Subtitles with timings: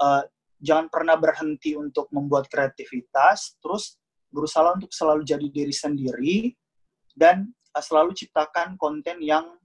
[0.00, 0.22] uh,
[0.60, 4.00] jangan pernah berhenti untuk membuat kreativitas, terus
[4.32, 6.36] berusaha untuk selalu jadi diri sendiri
[7.16, 9.56] dan uh, selalu ciptakan konten yang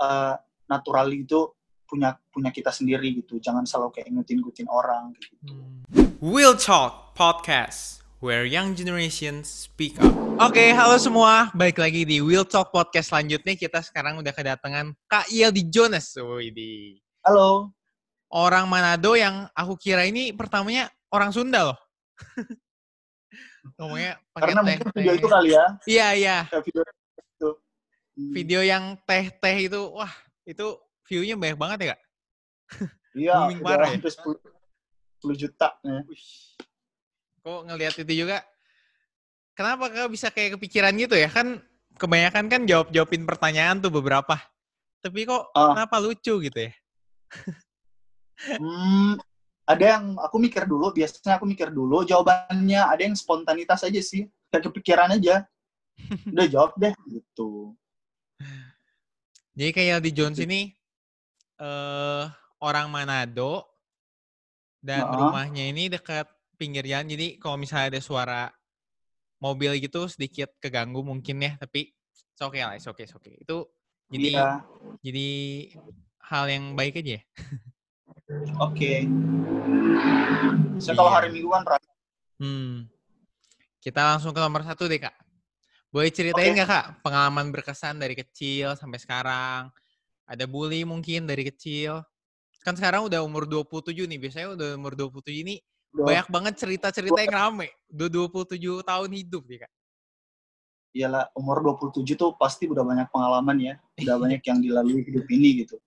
[0.00, 0.34] uh,
[0.68, 1.52] natural itu
[1.86, 3.38] punya punya kita sendiri gitu.
[3.38, 5.54] Jangan selalu kayak ngutin-ngutin orang gitu.
[6.18, 10.12] Will Talk Podcast where young generation speak up.
[10.42, 11.48] Oke, halo semua.
[11.54, 13.54] Balik lagi di Will Talk Podcast selanjutnya.
[13.54, 16.12] Kita sekarang udah kedatangan Kak Yeldi Jonas.
[16.18, 17.00] Widi.
[17.22, 17.75] Halo.
[18.26, 21.78] Orang Manado yang aku kira ini pertamanya orang Sunda loh.
[23.78, 25.18] Ngomongnya pakai Karena teh, mungkin video teh.
[25.18, 25.64] itu kali ya.
[25.86, 26.36] Iya, iya.
[26.62, 27.50] Video itu.
[28.16, 28.32] Hmm.
[28.32, 30.12] Video yang teh-teh itu, wah,
[30.46, 30.66] itu
[31.06, 32.00] view-nya banyak banget ya, Kak?
[33.12, 33.92] Iya, booming udah parah ya?
[33.98, 34.38] hampir 10,
[35.22, 35.68] 10 juta.
[35.82, 36.00] ya.
[37.42, 38.38] Kok ngelihat itu juga,
[39.52, 41.28] kenapa Kak bisa kayak kepikiran gitu ya?
[41.28, 41.60] Kan
[41.96, 44.34] kebanyakan kan jawab-jawabin pertanyaan tuh beberapa.
[45.00, 45.74] Tapi kok Ah.
[45.74, 46.72] kenapa lucu gitu ya?
[48.36, 49.16] Hmm,
[49.66, 54.28] ada yang aku mikir dulu, biasanya aku mikir dulu jawabannya, ada yang spontanitas aja sih,
[54.52, 55.44] kayak kepikiran aja.
[56.34, 57.74] Udah jawab deh gitu.
[59.56, 60.60] Jadi kayak Yeldi Jones ini
[61.56, 62.24] eh
[62.60, 63.64] orang Manado
[64.84, 65.16] dan Heeh.
[65.16, 66.28] rumahnya ini dekat
[66.60, 67.08] pinggir jalan.
[67.08, 68.42] Jadi kalau misalnya ada suara
[69.40, 73.36] mobil gitu sedikit keganggu mungkin ya, tapi it's okay lah, it's okay, it's okay.
[73.40, 73.68] Itu
[74.12, 74.48] jadi Iya,
[75.00, 75.28] jadi
[76.26, 77.22] hal yang baik aja ya.
[78.58, 78.92] oke.
[80.82, 81.14] Kalau Iya.
[81.14, 81.90] hari Minggu kan rasa
[82.36, 82.84] Hmm.
[83.80, 85.14] Kita langsung ke nomor satu deh, Kak.
[85.88, 89.72] Boleh ceritain nggak, Kak, pengalaman berkesan dari kecil sampai sekarang?
[90.28, 92.04] Ada bully mungkin dari kecil?
[92.60, 94.18] Kan sekarang udah umur 27 nih.
[94.20, 95.54] Biasanya udah umur 27 ini
[95.96, 97.72] banyak banget cerita-cerita yang rame.
[97.88, 99.72] Udah 27 tahun hidup nih, Kak.
[100.92, 103.74] Iyalah, umur 27 tuh pasti udah banyak pengalaman ya.
[104.02, 105.80] Udah banyak yang dilalui hidup ini gitu.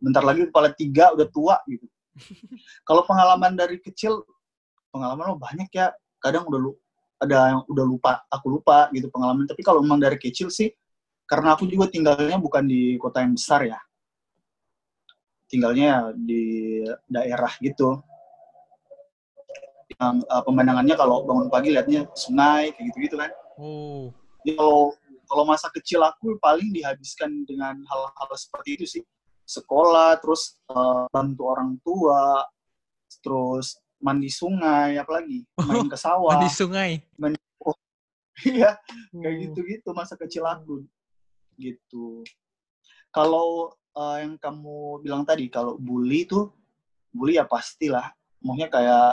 [0.00, 1.86] Bentar lagi kepala tiga udah tua gitu.
[2.88, 4.24] Kalau pengalaman dari kecil,
[4.90, 5.92] pengalaman lo banyak ya.
[6.20, 6.72] Kadang udah lu
[7.20, 9.44] ada yang udah lupa, aku lupa gitu pengalaman.
[9.44, 10.72] Tapi kalau memang dari kecil sih,
[11.28, 13.76] karena aku juga tinggalnya bukan di kota yang besar ya.
[15.44, 18.00] Tinggalnya di daerah gitu.
[20.00, 23.30] Yang uh, pemandangannya kalau bangun pagi liatnya sungai kayak gitu-gitu kan.
[23.60, 24.08] Oh.
[24.40, 24.96] Jadi kalau
[25.28, 29.02] kalau masa kecil aku paling dihabiskan dengan hal-hal seperti itu sih
[29.50, 32.46] sekolah terus eh, bantu orang tua
[33.18, 37.02] terus mandi sungai apalagi main ke sawah Di sungai.
[38.46, 38.78] iya
[39.12, 39.40] kayak Oh.
[39.44, 40.86] gitu-gitu masa kecil aku
[41.56, 42.22] gitu
[43.10, 46.48] kalau eh, yang kamu bilang tadi kalau bully tuh
[47.10, 48.08] bully ya pastilah
[48.40, 49.10] maksudnya kayak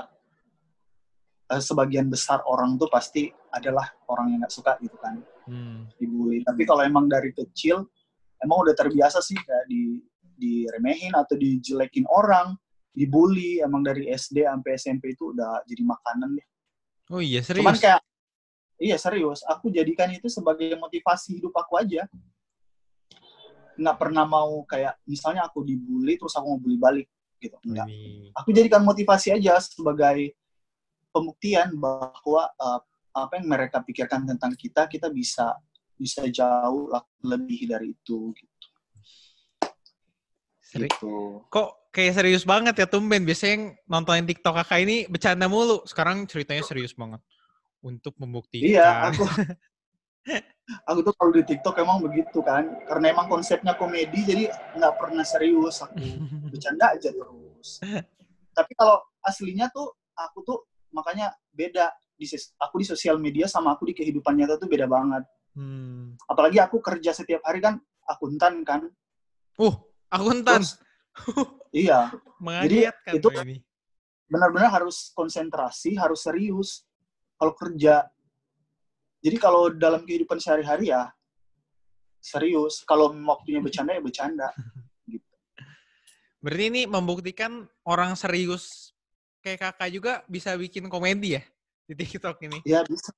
[1.50, 5.18] eh, sebagian besar orang tuh pasti adalah orang yang nggak suka gitu kan
[5.48, 5.88] Hmm.
[5.96, 6.44] dibully.
[6.44, 7.88] Tapi kalau emang dari kecil
[8.38, 10.04] emang udah terbiasa sih kayak di
[10.38, 12.54] diremehin atau dijelekin orang,
[12.94, 16.48] dibully emang dari SD sampai SMP itu udah jadi makanan deh.
[17.14, 17.84] Oh iya, Cuman serius?
[17.84, 18.02] kayak
[18.78, 22.06] iya serius, aku jadikan itu sebagai motivasi hidup aku aja.
[23.78, 27.58] Nggak pernah mau kayak misalnya aku dibully terus aku mau bully balik gitu.
[27.66, 27.86] Enggak.
[28.34, 30.34] Aku jadikan motivasi aja sebagai
[31.14, 32.82] pembuktian bahwa uh,
[33.14, 35.58] apa yang mereka pikirkan tentang kita kita bisa
[35.98, 36.94] bisa jauh
[37.26, 38.57] lebih dari itu gitu.
[40.68, 41.42] Seri- Gitu.
[41.48, 43.24] Kok kayak serius banget ya tumben.
[43.24, 45.88] Biasanya yang nontonin TikTok kakak ini bercanda mulu.
[45.88, 47.24] Sekarang ceritanya serius banget.
[47.80, 48.68] Untuk membuktikan.
[48.68, 49.24] Iya, aku
[50.90, 55.24] aku tuh kalau di TikTok emang begitu kan, karena emang konsepnya komedi jadi nggak pernah
[55.24, 56.04] serius aku
[56.52, 57.80] bercanda aja terus.
[58.52, 60.60] Tapi kalau aslinya tuh aku tuh
[60.92, 62.26] makanya beda di
[62.58, 65.24] aku di sosial media sama aku di kehidupan nyata tuh beda banget.
[65.54, 66.18] Hmm.
[66.28, 67.78] Apalagi aku kerja setiap hari kan
[68.10, 68.90] akuntan kan.
[69.58, 69.74] Uh,
[70.12, 70.62] akuntan.
[70.64, 70.72] Terus,
[71.74, 72.12] iya,
[72.44, 73.58] Mengagetkan itu- ini.
[74.28, 76.84] benar-benar harus konsentrasi, harus serius
[77.40, 78.04] kalau kerja.
[79.24, 81.10] Jadi kalau dalam kehidupan sehari-hari ya
[82.20, 82.84] serius.
[82.84, 84.52] Kalau waktunya bercanda ya bercanda.
[86.44, 88.92] Berarti ini membuktikan orang serius
[89.42, 91.44] kayak kakak juga bisa bikin komedi ya
[91.88, 92.60] di TikTok ini.
[92.68, 93.16] Ya bisa.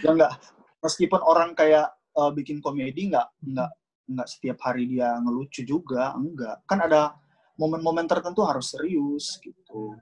[0.00, 0.32] ya enggak.
[0.80, 3.70] Meskipun orang kayak eh, bikin komedi nggak nggak
[4.12, 6.62] nggak setiap hari dia ngelucu juga, enggak.
[6.68, 7.16] Kan ada
[7.56, 9.96] momen-momen tertentu harus serius gitu.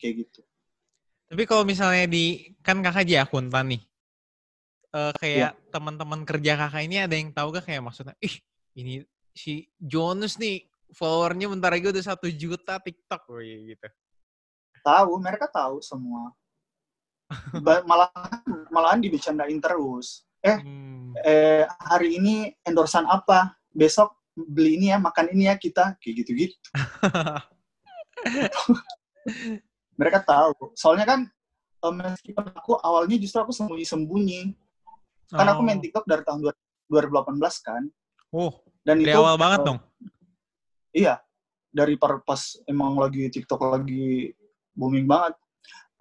[0.00, 0.40] Kayak gitu.
[1.30, 3.82] Tapi kalau misalnya di kan kakak jadi akuntan nih.
[4.90, 5.70] Eh kayak Iya.
[5.70, 8.34] teman-teman kerja kakak ini ada yang tahu gak kayak maksudnya, ih
[8.74, 13.88] ini si Jonas nih followernya bentar lagi udah satu juta TikTok gitu.
[14.82, 16.34] Tahu, mereka tahu semua.
[17.86, 18.42] Malahan
[18.74, 20.26] malahan dibecandain terus.
[20.42, 20.99] Eh, Hmm.
[21.24, 23.56] Eh hari ini endorsan apa?
[23.70, 26.56] Besok beli ini ya, makan ini ya kita, kayak gitu-gitu.
[30.00, 30.72] mereka tahu.
[30.72, 31.20] Soalnya kan
[31.84, 34.56] um, meskipun aku awalnya justru aku sembunyi-sembunyi.
[35.30, 35.84] Kan aku main Oh.
[35.84, 36.50] TikTok dari tahun
[36.90, 37.82] 2018 kan.
[38.34, 39.78] Oh, Dan dari itu awal banget uh, dong.
[40.90, 41.14] Iya,
[41.70, 44.34] dari par- pas emang lagi TikTok lagi
[44.74, 45.38] booming banget.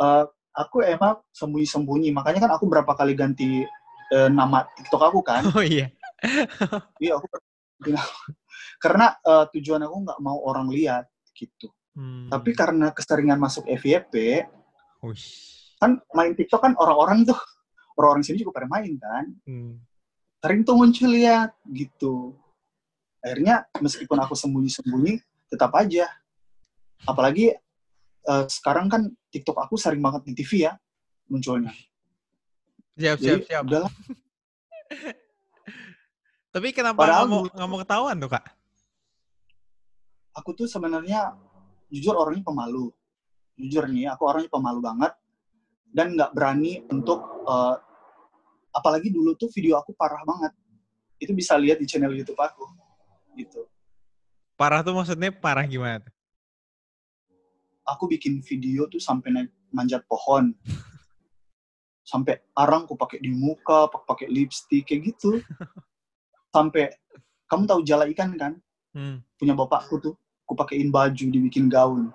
[0.01, 3.67] Eh, aku emang sembunyi-sembunyi, makanya kan aku berapa kali ganti
[4.13, 5.43] eh, nama TikTok aku kan.
[5.53, 5.89] Oh iya.
[6.99, 7.31] Iya, aku
[8.83, 11.71] karena eh, tujuan aku nggak mau orang lihat gitu.
[11.95, 12.27] Hmm.
[12.27, 14.43] Tapi karena keseringan masuk FYP,
[15.03, 15.75] Uish.
[15.79, 17.39] kan main TikTok kan orang-orang tuh
[17.99, 19.25] orang-orang sini juga pada main kan.
[19.47, 19.79] Hmm.
[20.39, 22.35] Sering tuh muncul lihat gitu.
[23.19, 25.19] Akhirnya meskipun aku sembunyi-sembunyi,
[25.51, 26.07] tetap aja.
[27.03, 27.55] Apalagi
[28.27, 30.73] eh, sekarang kan TikTok aku sering banget di TV ya
[31.27, 31.71] munculnya.
[32.99, 33.63] Siap, siap, Jadi siap.
[33.63, 33.93] udahlah.
[36.53, 38.45] Tapi kenapa Padahal nggak mau nggak mau ketahuan tuh kak?
[40.35, 41.31] Aku tuh sebenarnya
[41.87, 42.91] jujur orangnya pemalu.
[43.55, 45.15] Jujur nih, aku orangnya pemalu banget
[45.95, 47.75] dan nggak berani untuk eh,
[48.75, 50.51] apalagi dulu tuh video aku parah banget.
[51.23, 52.67] Itu bisa lihat di channel YouTube aku.
[53.39, 53.63] Gitu.
[54.59, 56.03] Parah tuh maksudnya parah gimana?
[57.87, 60.51] Aku bikin video tuh sampai naik manjat pohon.
[62.09, 65.37] Sampai arang aku pakai di muka, pak- pakai lipstick kayak gitu.
[66.55, 66.89] Sampai
[67.45, 68.57] kamu tahu jala ikan kan?
[68.89, 69.21] Hmm.
[69.37, 70.17] punya bapakku tuh
[70.49, 72.09] aku pakein baju dibikin gaun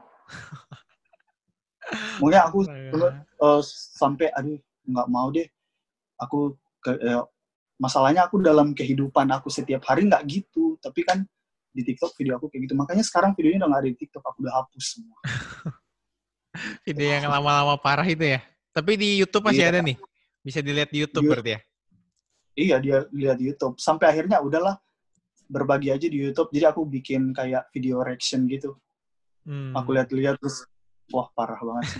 [2.19, 3.63] mungkin aku dulu, eh,
[3.95, 4.59] sampai aduh
[4.91, 5.47] nggak mau deh
[6.19, 7.23] aku ke, eh,
[7.79, 11.23] masalahnya aku dalam kehidupan aku setiap hari nggak gitu tapi kan
[11.71, 14.39] di TikTok video aku kayak gitu makanya sekarang videonya udah nggak ada di TikTok aku
[14.43, 15.19] udah hapus semua
[16.87, 18.39] Video yang lama-lama parah itu ya.
[18.75, 19.71] Tapi di YouTube masih Iya.
[19.71, 19.97] ada nih.
[20.43, 21.61] Bisa dilihat di YouTube Di- berarti ya.
[22.55, 24.79] iya dia lihat di YouTube sampai akhirnya udahlah
[25.51, 28.79] berbagi aja di YouTube jadi aku bikin kayak video reaction gitu
[29.43, 29.75] Hmm.
[29.75, 30.63] aku lihat-lihat terus
[31.11, 31.91] wah parah banget.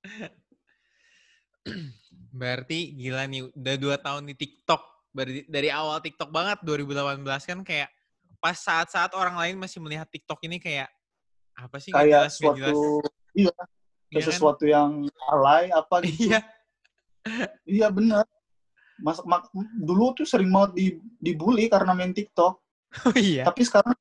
[2.32, 4.80] Berarti gila nih, udah dua tahun di TikTok.
[5.12, 7.90] Dari, dari awal TikTok banget, 2018 kan kayak
[8.38, 10.88] pas saat-saat orang lain masih melihat TikTok ini kayak
[11.52, 12.70] apa sih kayak jelas, nggak jelas.
[12.70, 12.82] suatu
[14.08, 14.28] iya Iya kan?
[14.32, 14.90] sesuatu yang
[15.28, 16.40] alay apa gitu Iya.
[17.68, 18.24] Iya benar.
[18.98, 20.86] Mas, mak- dulu tuh sering banget di,
[21.20, 22.58] dibully karena main TikTok.
[23.04, 23.44] Oh iya.
[23.44, 23.92] Tapi sekarang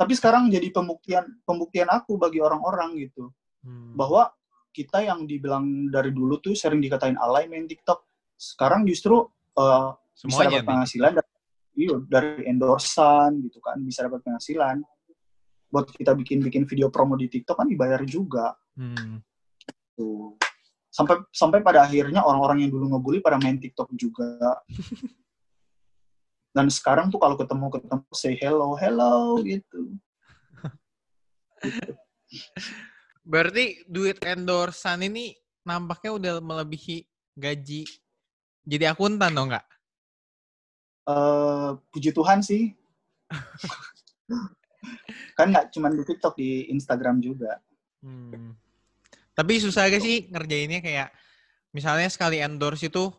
[0.00, 3.28] tapi sekarang jadi pembuktian pembuktian aku bagi orang-orang gitu
[3.60, 3.92] Hmm.
[3.92, 4.32] bahwa
[4.72, 8.00] kita yang dibilang dari dulu tuh sering dikatain alay main TikTok.
[8.32, 9.20] Sekarang justru
[9.60, 11.28] uh, bisa dapat penghasilan dari,
[11.76, 14.80] iya, dari endorsan gitu kan, bisa dapat penghasilan.
[15.68, 18.56] Buat kita bikin-bikin video promo di TikTok kan dibayar juga.
[18.80, 19.20] Hmm.
[20.00, 20.32] Tuh.
[20.88, 24.64] Sampai sampai pada akhirnya orang-orang yang dulu ngebully pada main TikTok juga.
[26.56, 29.92] Dan sekarang tuh kalau ketemu ketemu say hello hello gitu.
[33.22, 37.06] Berarti duit endorsan ini nampaknya udah melebihi
[37.38, 37.86] gaji
[38.70, 39.66] jadi akuntan dong nggak?
[41.08, 42.76] Eh puji Tuhan sih.
[45.38, 47.58] kan nggak cuma di TikTok di Instagram juga.
[48.04, 48.54] Hmm.
[49.34, 51.08] Tapi susah gak sih ngerjainnya kayak
[51.70, 53.10] misalnya sekali endorse itu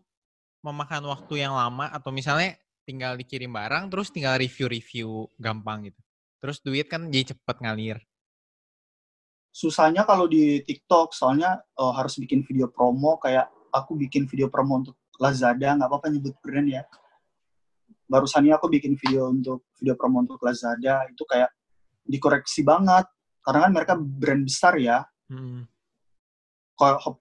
[0.61, 2.53] memakan waktu yang lama atau misalnya
[2.85, 6.01] tinggal dikirim barang terus tinggal review-review gampang gitu.
[6.41, 7.97] Terus duit kan jadi cepet ngalir.
[9.51, 14.83] Susahnya kalau di TikTok soalnya eh, harus bikin video promo kayak aku bikin video promo
[14.83, 16.83] untuk Lazada nggak apa-apa nyebut brand ya.
[18.09, 21.53] Barusannya aku bikin video untuk video promo untuk Lazada itu kayak
[22.03, 23.07] dikoreksi banget
[23.45, 25.05] karena kan mereka brand besar ya.
[25.31, 25.70] Hmm.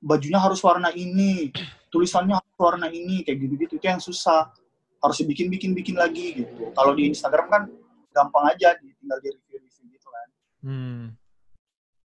[0.00, 1.52] Bajunya harus warna ini,
[1.92, 4.48] tulisannya harus warna ini kayak gitu-gitu itu yang susah.
[5.00, 6.72] Harus dibikin bikin bikin lagi gitu.
[6.76, 7.62] Kalau di Instagram kan
[8.12, 10.28] gampang aja tinggal di review-review gitu kan.
[10.60, 11.00] Hmm.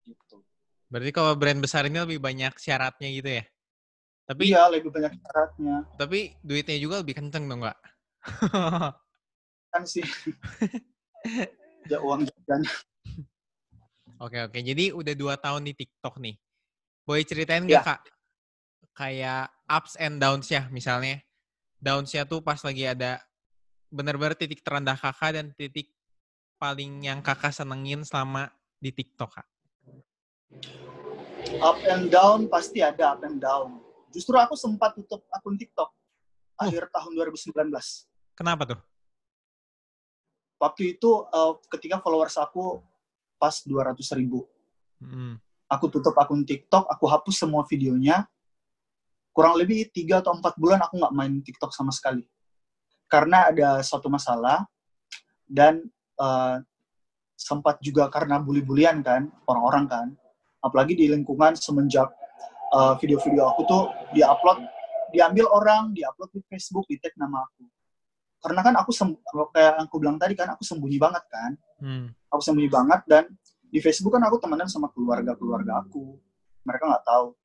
[0.08, 0.36] Gitu.
[0.88, 3.44] Berarti kalau brand besar ini lebih banyak syaratnya gitu ya?
[4.28, 5.76] Tapi Iya, lebih banyak syaratnya.
[5.96, 7.78] tapi duitnya juga lebih kenceng dong nggak?
[9.72, 10.04] Kan sih.
[11.92, 12.60] ya uang jajan.
[14.18, 14.58] Oke oke.
[14.58, 16.36] Jadi udah dua tahun di TikTok nih.
[17.08, 17.88] Boleh ceritain nggak Ya.
[17.88, 18.00] kak?
[18.92, 21.24] Kayak ups and downs ya misalnya.
[21.80, 23.24] Downs-nya tuh pas lagi ada
[23.88, 25.88] bener-bener titik terendah kakak dan titik
[26.60, 29.48] paling yang kakak senengin selama di TikTok kak.
[31.64, 33.80] Up and down pasti ada up and down.
[34.12, 35.88] Justru aku sempat tutup akun TikTok
[36.60, 37.72] akhir tahun 2019.
[38.36, 38.80] Kenapa tuh?
[40.60, 42.84] Waktu itu eh, ketika followers aku
[43.40, 44.44] pas 200 ribu.
[45.00, 45.40] Hmm.
[45.68, 48.24] Aku tutup akun TikTok, aku hapus semua videonya.
[49.36, 52.24] Kurang lebih 3 atau 4 bulan aku nggak main TikTok sama sekali.
[53.06, 54.64] Karena ada suatu masalah
[55.44, 55.84] dan
[56.18, 56.56] eh,
[57.38, 60.06] sempat juga karena bully-bulian kan orang-orang kan
[60.58, 62.10] apalagi di lingkungan semenjak
[62.74, 64.66] uh, video-video aku tuh diupload
[65.14, 67.62] diambil orang diupload di Facebook di tag nama aku
[68.42, 68.90] karena kan aku
[69.54, 72.06] kayak aku bilang tadi kan aku sembunyi banget kan hmm.
[72.26, 73.24] aku sembunyi banget dan
[73.68, 76.16] di Facebook kan aku temenan sama keluarga keluarga aku.
[76.64, 77.36] Mereka nggak tahu.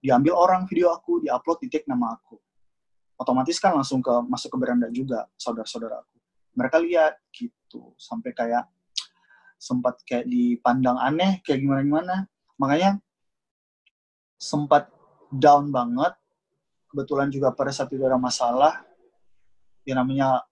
[0.00, 2.38] Diambil orang video aku diupload di tag nama aku.
[3.20, 6.16] Otomatis kan langsung ke masuk ke beranda juga saudara-saudara aku.
[6.56, 7.92] Mereka lihat gitu.
[8.00, 8.64] Sampai kayak
[9.60, 12.14] sempat kayak dipandang aneh kayak gimana gimana
[12.56, 12.96] makanya
[14.40, 14.88] sempat
[15.28, 16.16] down banget.
[16.90, 18.82] Kebetulan juga pada saat itu ada masalah.
[19.84, 20.42] Ya namanya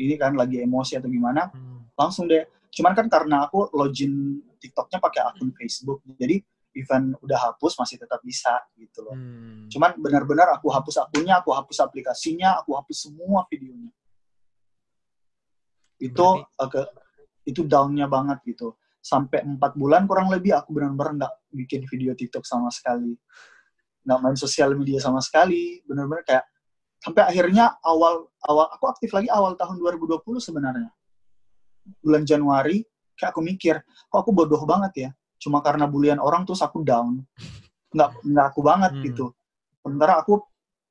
[0.00, 1.50] ini kan lagi emosi atau gimana.
[1.50, 1.82] Hmm.
[1.98, 6.38] langsung deh cuman kan karena aku login TikToknya pakai akun Facebook jadi
[6.78, 9.14] event udah hapus masih tetap bisa gitu loh.
[9.14, 9.66] Hmm.
[9.66, 13.90] cuman benar-benar aku hapus akunnya aku hapus aplikasinya aku hapus semua videonya.
[16.00, 16.94] Itu agak
[17.42, 18.78] itu downnya banget gitu.
[19.02, 23.18] Sampai empat bulan kurang lebih aku benar-benar nggak bikin video TikTok sama sekali.
[24.06, 26.44] Nggak main sosial media sama sekali benar-benar kayak
[27.00, 30.92] sampai akhirnya awal awal aku aktif lagi awal tahun 2020 sebenarnya
[31.98, 32.84] bulan Januari
[33.18, 37.24] kayak aku mikir kok aku bodoh banget ya cuma karena bulian orang terus aku down
[37.90, 39.02] nggak nggak aku banget hmm.
[39.10, 39.26] gitu
[39.82, 40.38] sementara aku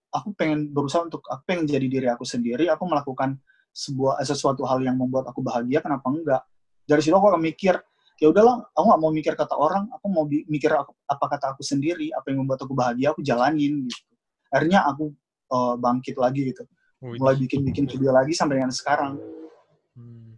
[0.10, 3.38] aku pengen berusaha untuk aku pengen jadi diri aku sendiri aku melakukan
[3.70, 6.42] sebuah eh, sesuatu hal yang membuat aku bahagia kenapa enggak
[6.84, 7.78] dari situ aku akan mikir
[8.20, 12.12] ya udahlah aku nggak mau mikir kata orang aku mau mikir apa kata aku sendiri
[12.12, 14.10] apa yang membuat aku bahagia aku jalanin gitu
[14.50, 15.14] akhirnya aku
[15.54, 16.64] uh, bangkit lagi gitu.
[17.00, 19.16] Mulai bikin-bikin video lagi sampai dengan sekarang.
[19.96, 20.29] Hmm.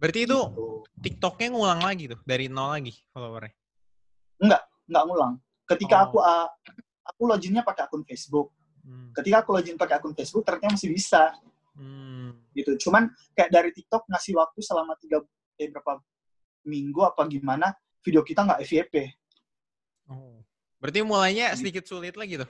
[0.00, 0.80] Berarti itu gitu.
[1.04, 3.52] TikToknya ngulang lagi tuh dari nol lagi followernya?
[4.40, 5.32] Enggak, enggak ngulang.
[5.68, 6.04] Ketika oh.
[6.08, 6.48] aku uh,
[7.04, 8.56] aku loginnya pakai akun Facebook.
[8.80, 9.12] Hmm.
[9.12, 11.36] Ketika aku login pakai akun Facebook ternyata masih bisa.
[11.76, 12.40] Hmm.
[12.56, 12.88] Gitu.
[12.88, 15.20] Cuman kayak dari TikTok ngasih waktu selama tiga
[15.60, 16.00] eh, berapa
[16.64, 18.94] minggu apa gimana video kita nggak FYP.
[20.08, 20.40] Oh.
[20.80, 22.48] Berarti mulainya sedikit sulit lagi tuh?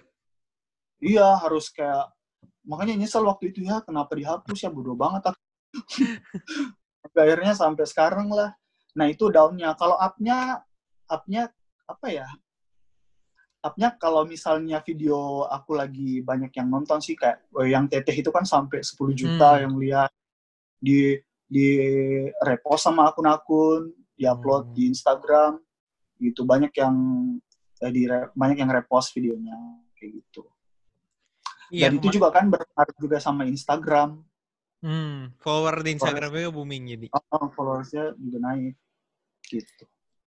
[1.00, 2.12] iya harus kayak
[2.68, 5.40] makanya nyesel waktu itu ya kenapa dihapus ya bodoh banget aku
[7.04, 8.54] akhirnya sampai sekarang lah
[8.94, 10.62] nah itu daunnya kalau upnya
[11.06, 11.50] upnya
[11.86, 12.28] apa ya
[13.60, 18.32] upnya kalau misalnya video aku lagi banyak yang nonton sih kayak oh, yang teteh itu
[18.32, 19.62] kan sampai 10 juta hmm.
[19.68, 20.10] yang lihat
[20.80, 21.68] di di
[22.40, 24.74] repost sama akun-akun diupload hmm.
[24.74, 25.52] di Instagram
[26.20, 26.96] gitu banyak yang
[27.84, 29.56] eh, di banyak yang repost videonya
[29.92, 30.48] kayak gitu
[31.70, 34.18] Iya, Dan itu juga kan berpengaruh juga sama Instagram.
[34.80, 37.06] Hmm, follower di Instagram juga booming jadi.
[37.12, 38.74] Oh, followersnya juga naik.
[39.44, 39.84] Gitu.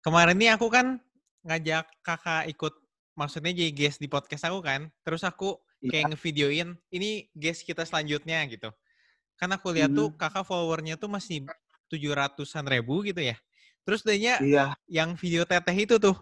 [0.02, 1.02] Kemarin ini aku kan
[1.42, 2.74] ngajak kakak ikut,
[3.18, 4.86] maksudnya jadi guest di podcast aku kan.
[5.02, 5.98] Terus aku iya.
[5.98, 8.70] kayak ngevideoin, ini guest kita selanjutnya gitu.
[9.34, 9.98] Kan aku lihat hmm.
[9.98, 11.42] tuh kakak followernya tuh masih
[11.90, 13.34] tujuh ratusan ribu gitu ya.
[13.82, 14.78] Terus dehnya iya.
[14.86, 16.14] yang video teteh itu tuh,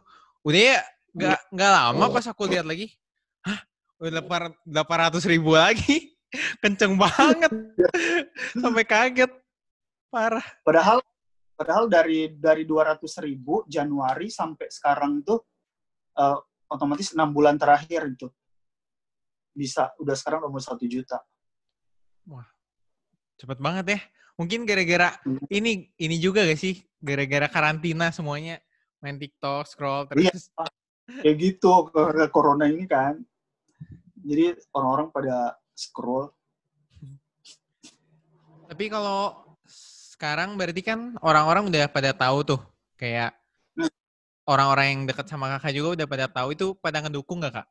[0.45, 0.79] udah ya
[1.15, 1.53] nggak iya.
[1.53, 2.93] nggak lama pas aku lihat lagi,
[3.45, 3.61] hah
[4.05, 4.21] Udah
[4.67, 6.14] delapan ratus ribu lagi.
[6.63, 7.53] Kenceng banget.
[8.63, 9.31] Sampai kaget.
[10.11, 10.45] Parah.
[10.63, 10.99] Padahal
[11.55, 15.39] padahal dari dari dua ratus ribu Januari sampai sekarang tuh
[16.19, 18.27] uh, otomatis enam bulan terakhir itu
[19.55, 21.23] bisa udah sekarang udah satu juta.
[22.27, 22.47] Wah,
[23.39, 24.01] cepet banget ya.
[24.35, 25.47] Mungkin gara-gara hmm.
[25.51, 26.83] ini ini juga gak sih?
[26.99, 28.59] Gara-gara karantina semuanya
[28.99, 30.51] main TikTok, scroll iya, terus.
[30.51, 30.67] Iya,
[31.23, 33.21] kayak gitu karena corona ini kan
[34.25, 36.31] jadi orang-orang pada scroll
[38.65, 39.45] tapi kalau
[40.15, 42.61] sekarang berarti kan orang-orang udah pada tahu tuh
[42.97, 43.37] kayak
[43.77, 43.93] hmm.
[44.49, 47.69] orang-orang yang dekat sama kakak juga udah pada tahu itu pada ngedukung nggak kak?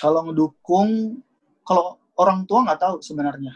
[0.00, 1.20] Kalau ngedukung,
[1.62, 3.52] kalau orang tua nggak tahu sebenarnya.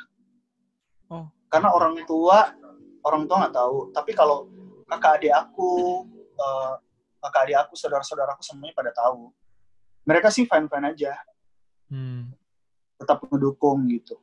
[1.09, 1.27] Oh.
[1.49, 2.53] Karena orang tua
[3.03, 3.77] orang tua nggak tahu.
[3.97, 4.53] Tapi kalau
[4.85, 6.05] kakak adik aku,
[6.37, 6.77] uh,
[7.25, 9.33] kakak adik aku, saudara-saudaraku semuanya pada tahu
[10.07, 11.13] mereka sih fine fine aja
[11.91, 12.31] hmm.
[12.97, 14.17] Tetap mendukung gitu.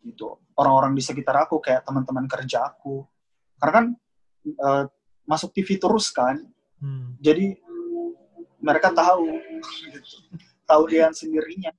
[0.00, 0.26] Gitu.
[0.56, 3.04] Orang-orang di sekitar aku kayak teman-teman kerja aku.
[3.60, 3.86] Karena kan
[4.60, 4.84] uh,
[5.28, 6.40] masuk TV terus kan.
[6.80, 7.12] Hmm.
[7.20, 7.60] jadi
[8.56, 9.36] mereka tahu.
[9.92, 10.16] Gitu.
[10.64, 11.74] tahu dia sendirinya.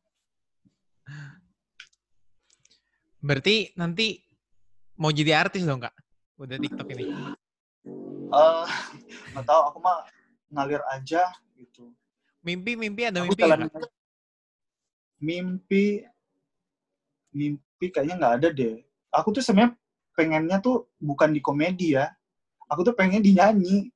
[3.21, 4.17] Berarti nanti
[4.97, 5.93] mau jadi artis dong kak?
[6.41, 7.05] Udah TikTok ini?
[8.33, 8.65] Uh,
[9.33, 9.61] nggak tahu.
[9.73, 10.05] Aku mah
[10.51, 11.93] ngalir aja gitu.
[12.41, 13.69] Mimpi-mimpi ada mimpi jalan,
[15.21, 16.01] Mimpi
[17.31, 18.75] mimpi kayaknya nggak ada deh.
[19.13, 19.77] Aku tuh sebenarnya
[20.17, 22.11] pengennya tuh bukan di komedi ya.
[22.67, 23.91] Aku tuh pengen dinyanyi.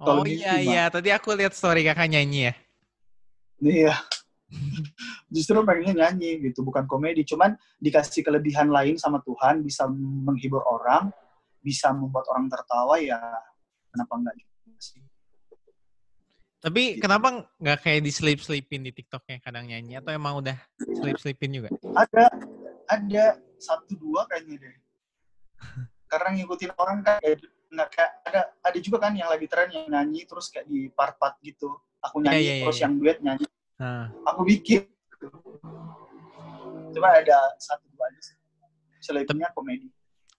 [0.00, 2.54] Oh iya iya, tadi aku lihat story kakak nyanyi ya.
[3.60, 3.94] Iya.
[5.34, 11.14] justru pengennya nyanyi gitu bukan komedi cuman dikasih kelebihan lain sama Tuhan bisa menghibur orang
[11.62, 13.20] bisa membuat orang tertawa ya
[13.94, 14.49] kenapa enggak sih
[16.60, 17.00] Tapi Gitu.
[17.00, 19.96] kenapa nggak kayak di sleep sleepin di TikToknya kadang nyanyi?
[19.96, 21.68] Atau emang udah sleep sleepin juga?
[21.96, 22.28] ada
[22.84, 23.24] ada
[23.56, 24.76] satu dua kayaknya deh.
[26.04, 27.40] Karena ngikutin orang kan kayak
[27.70, 31.40] nggak kayak ada ada juga kan yang lagi tren yang nyanyi terus kayak di part-part
[31.40, 31.80] gitu.
[32.04, 32.84] Aku Iya, nyanyi iya, iya, terus iya.
[32.84, 33.46] yang duet nyanyi.
[33.80, 34.84] Nah, aku bikin.
[36.90, 38.36] Cuma ada satu dua aja sih.
[39.00, 39.88] Selebihnya komedi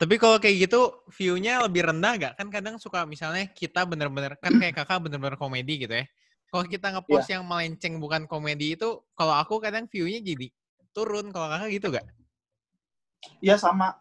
[0.01, 2.34] tapi kalau kayak gitu view-nya lebih rendah nggak?
[2.34, 6.10] Kan kadang suka misalnya kita bener-bener kan kayak kakak bener-bener komedi gitu ya.
[6.50, 7.38] Kalau kita ngepost Iya.
[7.38, 10.50] yang melenceng bukan komedi itu, kalau aku kadang view-nya jadi
[10.89, 11.29] turun.
[11.29, 12.08] Kalau kakak gitu nggak?
[13.46, 13.93] Iya sama.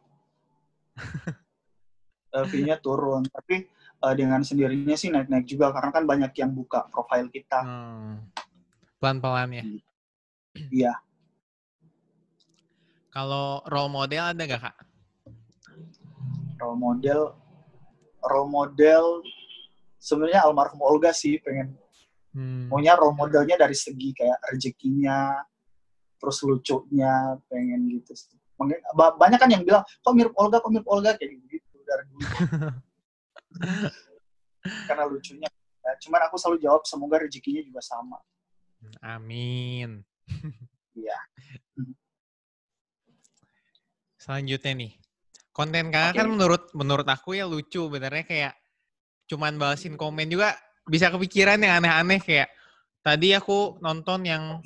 [2.30, 6.86] Eh, Fee-nya turun, tapi eh, dengan sendirinya sih naik-naik juga karena kan banyak yang buka
[6.86, 7.58] profil kita.
[7.58, 8.30] Hmm.
[9.02, 9.64] Pelan-pelan ya.
[10.70, 10.94] Iya.
[13.10, 14.76] Kalau role model ada nggak kak?
[16.60, 17.32] Role model,
[18.20, 19.24] role model
[19.96, 21.80] sebenarnya almarhum Olga sih pengen
[22.30, 22.70] Hmm.
[22.70, 25.42] maunya role modelnya dari segi kayak rezekinya,
[26.14, 28.14] terus lucunya pengen gitu.
[28.14, 28.38] sih.
[28.94, 32.22] Banyak kan yang bilang kok mirip Olga, kok mirip Olga kayak gitu dari dulu.
[34.86, 35.50] karena lucunya.
[35.80, 38.22] Ya, cuman aku selalu jawab semoga rezekinya juga sama.
[39.02, 40.06] Amin.
[40.94, 41.18] Iya.
[44.20, 44.92] Selanjutnya nih.
[45.60, 46.32] Konten kakak kan Oke.
[46.32, 47.84] menurut menurut aku ya lucu.
[47.92, 48.54] Benernya kayak
[49.28, 50.56] cuman balasin komen juga
[50.88, 52.48] bisa kepikiran yang aneh-aneh kayak
[53.04, 54.64] tadi aku nonton yang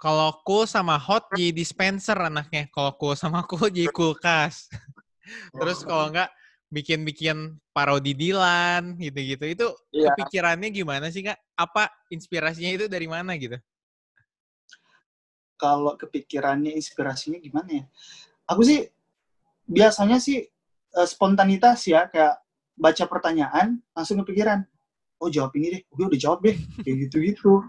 [0.00, 2.72] kalau cool sama hot jadi dispenser anaknya.
[2.72, 4.72] Kalau cool sama cool jadi kulkas.
[5.52, 6.32] Terus kalau enggak
[6.72, 9.44] bikin-bikin parodi Dilan gitu-gitu.
[9.44, 10.16] Itu Iya.
[10.16, 11.36] kepikirannya gimana sih Kak?
[11.52, 13.60] Apa inspirasinya itu dari mana gitu?
[15.60, 17.84] kalau kepikirannya inspirasinya gimana ya?
[18.48, 18.88] Aku sih
[19.70, 20.42] biasanya sih
[20.90, 22.42] eh, spontanitas ya kayak
[22.74, 24.66] baca pertanyaan langsung kepikiran.
[25.20, 27.62] Oh jawab ini deh, gue udah jawab deh kayak gitu-gitu.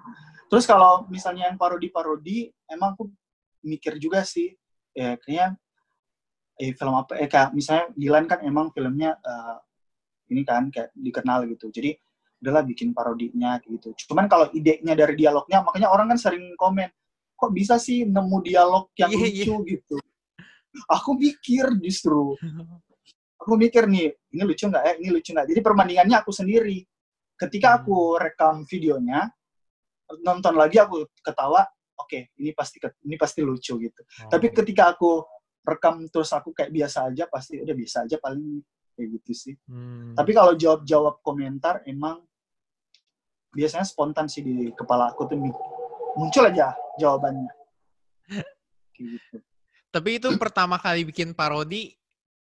[0.49, 3.07] Terus kalau misalnya yang parodi-parodi, emang aku
[3.63, 4.51] mikir juga sih,
[4.91, 5.55] ya kayaknya
[6.59, 7.15] eh film apa?
[7.21, 9.57] Eh kayak misalnya Dilan kan emang filmnya eh,
[10.33, 11.69] ini kan kayak dikenal gitu.
[11.69, 11.91] Jadi
[12.41, 13.93] udahlah bikin parodinya gitu.
[14.09, 16.89] Cuman kalau idenya dari dialognya, makanya orang kan sering komen,
[17.37, 19.43] kok bisa sih nemu dialog yang Iya, iya.
[19.45, 19.95] lucu gitu.
[20.87, 22.35] Aku mikir justru,
[23.35, 25.47] aku mikir nih, ini lucu nggak ya, ini lucu nggak.
[25.51, 26.79] Jadi perbandingannya aku sendiri.
[27.35, 27.77] Ketika Hmm.
[27.83, 29.27] aku rekam videonya,
[30.23, 31.65] nonton lagi aku ketawa,
[31.99, 34.01] oke, ini pasti ini pasti lucu gitu.
[34.29, 34.53] Tapi Oh.
[34.63, 35.11] ketika aku
[35.61, 38.61] rekam terus aku kayak biasa aja, pasti udah biasa aja paling
[38.95, 39.55] kayak gitu sih.
[39.67, 40.15] Hmm.
[40.15, 42.23] Tapi kalau jawab-jawab komentar emang
[43.51, 45.35] biasanya spontan sih di kepala aku tuh
[46.15, 47.51] muncul aja jawabannya.
[48.95, 49.37] Kayak gitu.
[49.91, 51.91] Tapi itu pertama kali bikin parodi,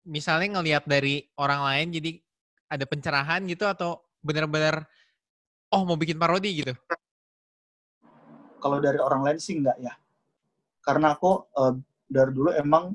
[0.04, 2.11] misalnya ngelihat dari orang lain jadi
[2.68, 4.84] ada pencerahan gitu atau benar-benar
[5.72, 6.76] oh mau bikin parodi gitu.
[8.61, 9.96] Kalau dari orang lain sih enggak ya.
[10.84, 12.92] Karena aku eh, dari dulu emang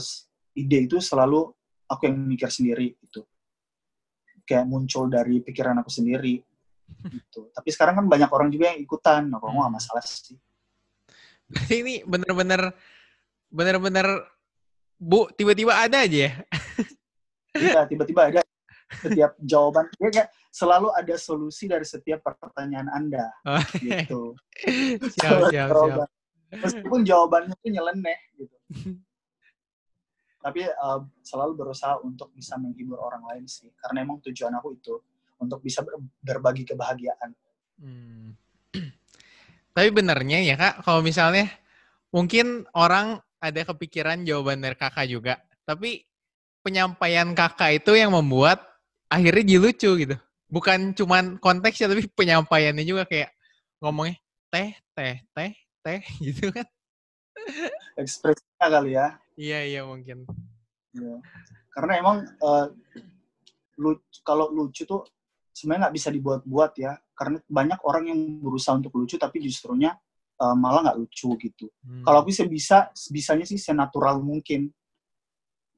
[0.00, 0.24] s-
[0.56, 1.52] ide itu selalu
[1.84, 3.20] aku yang mikir sendiri gitu.
[4.48, 6.40] Kayak muncul dari pikiran aku sendiri
[7.12, 7.52] gitu.
[7.52, 9.28] Tapi sekarang kan banyak orang juga yang ikutan.
[9.28, 9.76] Nah, kalau nggak Hmm.
[9.76, 10.40] masalah sih.
[11.52, 12.72] Berarti ini bener-bener
[13.52, 14.32] bener-bener
[15.02, 16.32] Bu, tiba-tiba ada aja ya.
[17.58, 18.40] Iya, tiba-tiba ada
[19.02, 19.90] setiap jawaban.
[19.98, 23.26] Dia kayak selalu ada solusi dari setiap pertanyaan Anda.
[23.42, 24.38] Oh, Gitu.
[25.18, 26.06] siap, siap, siap.
[26.54, 28.56] Meskipun jawabannya itu nyeleneh gitu.
[30.38, 33.74] Tapi eh, selalu berusaha untuk bisa menghibur orang lain sih.
[33.74, 35.02] Karena emang tujuan aku itu
[35.42, 37.34] untuk bisa ber- berbagi kebahagiaan.
[37.82, 38.38] Hmm.
[39.74, 41.50] Tapi benernya ya kak, kalau misalnya
[42.14, 45.34] mungkin orang ada kepikiran jawaban dari kakak juga,
[45.66, 46.06] tapi
[46.62, 48.62] penyampaian kakak itu yang membuat
[49.10, 50.16] akhirnya jadi lucu gitu.
[50.46, 53.34] Bukan cuman konteksnya, tapi penyampaiannya juga kayak
[53.82, 55.52] ngomongnya teh, teh, teh,
[55.82, 56.00] teh
[56.30, 56.66] gitu kan.
[57.98, 59.18] Ekspresinya kali ya.
[59.34, 60.22] Iya, iya mungkin.
[60.94, 61.18] Iya.
[61.72, 62.66] Karena emang eh,
[63.82, 65.02] lu- kalau lucu tuh
[65.50, 66.94] sebenarnya nggak bisa dibuat-buat ya.
[67.16, 69.98] Karena banyak orang yang berusaha untuk lucu tapi justrunya
[70.42, 71.66] eh, malah nggak lucu gitu.
[71.86, 72.02] Hmm.
[72.02, 74.66] Kalau aku bisa, bisanya sih senatural mungkin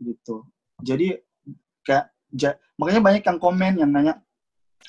[0.01, 0.49] gitu.
[0.81, 1.15] Jadi
[1.85, 4.15] kayak ja- makanya banyak yang komen yang nanya,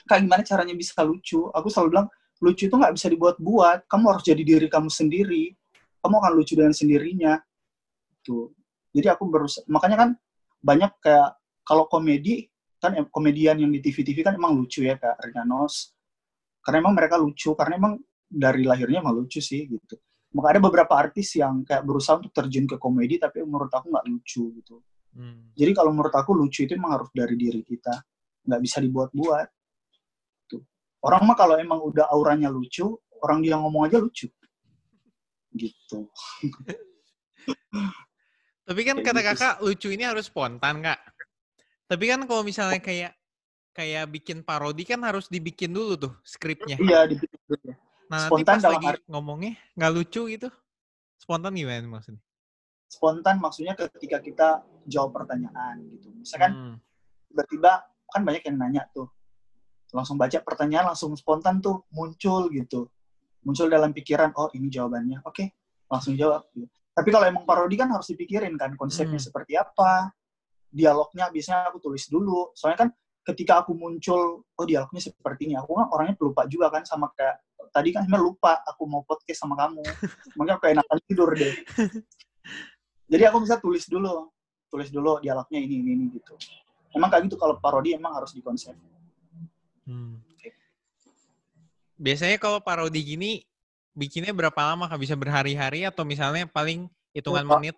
[0.07, 1.51] kak gimana caranya bisa lucu?
[1.51, 2.07] Aku selalu bilang
[2.43, 3.88] lucu itu nggak bisa dibuat-buat.
[3.88, 5.55] Kamu harus jadi diri kamu sendiri.
[6.03, 7.39] Kamu akan lucu dengan sendirinya.
[8.21, 8.51] Tuh.
[8.91, 9.63] Jadi aku berusaha.
[9.67, 10.09] Makanya kan
[10.59, 15.43] banyak kayak kalau komedi kan komedian yang di TV-TV kan emang lucu ya kayak Rina
[15.47, 15.95] Nose.
[16.61, 17.53] Karena emang mereka lucu.
[17.57, 19.95] Karena emang dari lahirnya emang lucu sih gitu.
[20.35, 24.05] maka ada beberapa artis yang kayak berusaha untuk terjun ke komedi tapi menurut aku nggak
[24.09, 24.83] lucu gitu.
[25.15, 25.47] Hmm.
[25.55, 28.03] jadi kalau menurut aku lucu itu emang harus dari diri kita.
[28.45, 29.47] Nggak bisa dibuat-buat.
[30.51, 30.61] Tuh
[31.07, 32.83] orang mah kalau emang udah auranya lucu
[33.23, 34.27] orang dia ngomong aja lucu.
[35.55, 35.99] Gitu.
[38.67, 40.99] Tapi kan kata gitu kakak lucu ini harus spontan kak.
[41.88, 43.15] Tapi kan kalau misalnya kayak
[43.75, 48.65] kayak bikin parodi kan harus dibikin dulu tuh skripnya iya dibikin dulu Nah, spontan nanti
[48.65, 50.49] pas lagi ngomongnya nggak lucu gitu.
[51.17, 52.21] Spontan gimana maksudnya?
[52.85, 54.47] Spontan maksudnya ketika kita
[54.85, 56.13] jawab pertanyaan gitu.
[56.13, 56.75] Misalkan hmm.
[57.33, 59.09] tiba-tiba kan banyak yang nanya tuh.
[59.89, 62.91] Langsung baca pertanyaan langsung spontan tuh muncul gitu.
[63.45, 65.21] Muncul dalam pikiran, oh ini jawabannya.
[65.25, 65.53] Oke,
[65.89, 66.69] langsung jawab gitu.
[66.95, 69.27] Tapi kalau emang parodi kan harus dipikirin kan konsepnya hmm.
[69.27, 70.13] seperti apa.
[70.69, 72.51] Dialognya biasanya aku tulis dulu.
[72.53, 72.89] Soalnya kan
[73.25, 75.55] ketika aku muncul, oh dialognya seperti ini.
[75.57, 77.41] Aku kan orangnya pelupa juga kan sama kayak
[77.73, 79.81] tadi kan sebenarnya lupa aku mau podcast sama kamu.
[80.38, 81.53] Makanya aku enakan tidur deh.
[83.11, 84.29] Jadi aku bisa tulis dulu.
[84.69, 86.38] Tulis dulu dialognya ini, ini, ini gitu.
[86.93, 88.77] Emang kayak gitu kalau parodi emang harus dikonsep.
[89.85, 90.21] Hmm.
[91.95, 93.31] Biasanya kalau parodi gini,
[93.95, 94.91] bikinnya berapa lama?
[94.91, 94.99] Kak?
[94.99, 97.59] Bisa berhari-hari atau misalnya paling hitungan Enggak.
[97.59, 97.75] menit?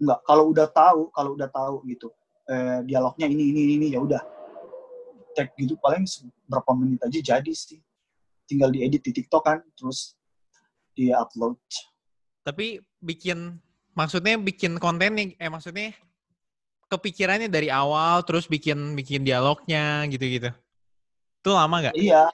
[0.00, 2.08] Enggak, kalau udah tahu, kalau udah tahu gitu.
[2.46, 4.22] Eh, dialognya ini, ini, ini, ya udah.
[5.34, 6.06] Tag gitu paling
[6.46, 7.82] berapa menit aja jadi sih
[8.46, 10.14] tinggal diedit di TikTok kan, terus
[10.94, 11.58] di upload.
[12.46, 13.58] Tapi bikin
[13.92, 15.92] maksudnya bikin konten nih, eh maksudnya
[16.86, 20.54] kepikirannya dari awal terus bikin bikin dialognya gitu-gitu.
[21.42, 21.98] Itu lama nggak?
[21.98, 22.30] Iya.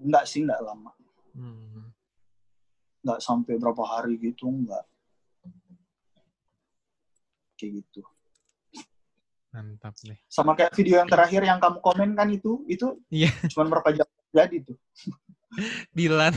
[0.00, 0.90] Enggak sih, enggak lama.
[1.36, 1.92] Hmm.
[3.04, 4.88] Enggak sampai berapa hari gitu, enggak.
[7.60, 8.02] Kayak gitu.
[9.52, 10.16] Mantap deh.
[10.32, 13.32] Sama kayak video yang terakhir yang kamu komen kan itu, itu yeah.
[13.52, 14.76] cuma berapa jam jadi tuh.
[15.96, 16.32] Dilan.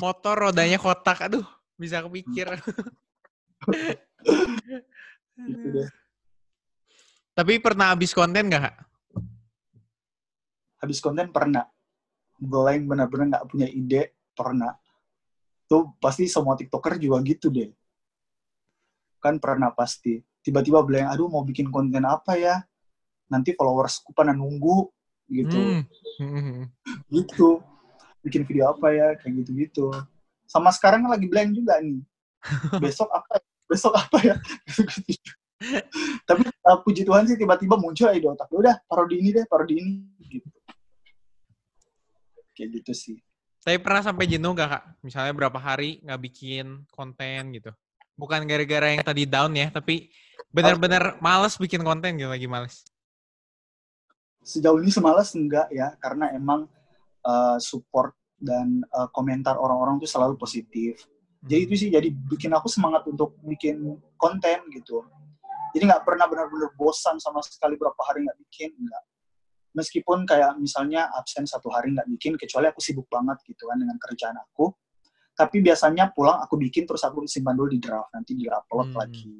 [0.00, 1.44] Motor rodanya kotak, aduh,
[1.76, 2.56] bisa kepikir.
[5.44, 5.88] gitu deh.
[7.36, 8.76] Tapi pernah habis konten gak, Kak?
[10.80, 11.68] Habis konten pernah.
[12.40, 14.72] Blank benar-benar nggak punya ide, pernah.
[15.68, 17.68] Tuh pasti semua TikToker juga gitu deh.
[19.20, 20.24] Kan pernah pasti.
[20.40, 22.64] Tiba-tiba blank, aduh mau bikin konten apa ya?
[23.28, 24.88] Nanti followersku pada nunggu,
[25.28, 25.58] gitu.
[25.58, 25.82] Hmm.
[26.18, 26.64] hmm.
[27.12, 27.60] gitu.
[28.24, 29.16] Bikin video apa ya?
[29.20, 29.86] Kayak gitu gitu
[30.50, 32.02] sama sekarang lagi blank juga nih.
[32.82, 33.46] Besok apa ya?
[33.70, 34.34] besok apa ya?
[36.28, 38.50] Tapi uh, puji Tuhan sih tiba-tiba muncul di otak.
[38.50, 40.50] Udah parodi ini deh parodi ini gitu.
[42.58, 43.16] Kayak gitu sih.
[43.62, 44.84] Tapi pernah sampai jenuh gak kak?
[45.06, 47.70] Misalnya berapa hari nggak bikin konten gitu.
[48.18, 50.10] Bukan gara-gara yang tadi down ya tapi
[50.50, 52.82] benar-benar males bikin konten gitu lagi males.
[54.42, 56.66] Sejauh ini semalas enggak ya karena emang
[57.26, 61.06] uh, support dan uh, komentar orang-orang itu selalu positif.
[61.40, 65.06] Jadi itu sih jadi bikin aku semangat untuk bikin konten gitu.
[65.70, 69.04] Jadi nggak pernah benar-benar bosan sama sekali berapa hari nggak bikin enggak
[69.74, 73.96] meskipun kayak misalnya absen satu hari nggak bikin kecuali aku sibuk banget gitu kan dengan
[73.98, 74.70] kerjaan aku.
[75.34, 78.98] Tapi biasanya pulang aku bikin terus aku simpan dulu di draft nanti di upload hmm.
[78.98, 79.30] lagi.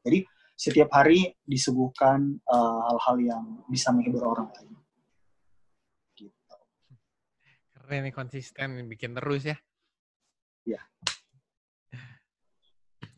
[0.00, 0.18] Jadi
[0.60, 4.76] setiap hari disuguhkan eh, hal-hal uh, yang bisa menghibur orang lain.
[6.12, 6.56] Gitu.
[7.72, 9.56] Keren nih konsisten bikin terus ya.
[10.68, 10.84] Iya.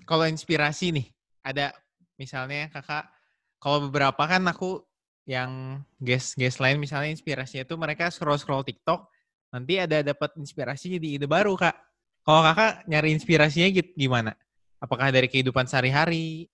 [0.07, 1.07] Kalau inspirasi nih,
[1.43, 1.75] ada
[2.15, 3.11] misalnya kakak,
[3.59, 4.87] kalau beberapa kan aku
[5.27, 9.11] yang guest guest lain misalnya inspirasinya itu mereka scroll scroll TikTok,
[9.51, 11.75] nanti ada dapat inspirasi jadi ide baru kak.
[12.23, 14.31] Kalau kakak nyari inspirasinya gitu gimana?
[14.79, 16.47] Apakah dari kehidupan sehari-hari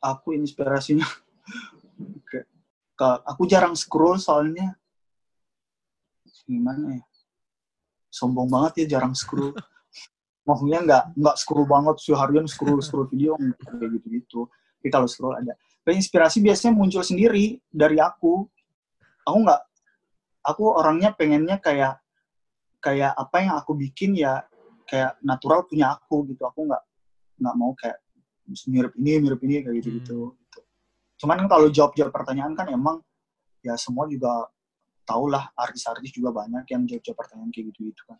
[0.00, 1.06] aku inspirasinya.
[3.00, 4.76] Aku jarang scroll soalnya.
[6.44, 7.04] Gimana ya?
[8.10, 9.54] Sombong banget ya jarang scroll.
[10.48, 14.40] Maksudnya nggak nggak scroll banget seharian scroll scroll video kayak gitu gitu
[14.80, 15.52] tapi kalau scroll ada.
[15.84, 18.48] Tapi inspirasi biasanya muncul sendiri dari aku.
[19.28, 19.62] Aku nggak
[20.40, 22.00] aku orangnya pengennya kayak
[22.80, 24.40] kayak apa yang aku bikin ya
[24.88, 26.48] kayak natural punya aku gitu.
[26.48, 26.80] Aku nggak
[27.44, 28.00] nggak mau kayak
[28.68, 30.64] mirip ini mirip ini kayak gitu gitu, hmm.
[31.20, 32.98] cuman kan kalau jawab jawab pertanyaan kan emang
[33.60, 34.48] ya semua juga
[35.06, 38.18] tau lah artis-artis juga banyak yang jawab jawab pertanyaan kayak gitu gitu kan.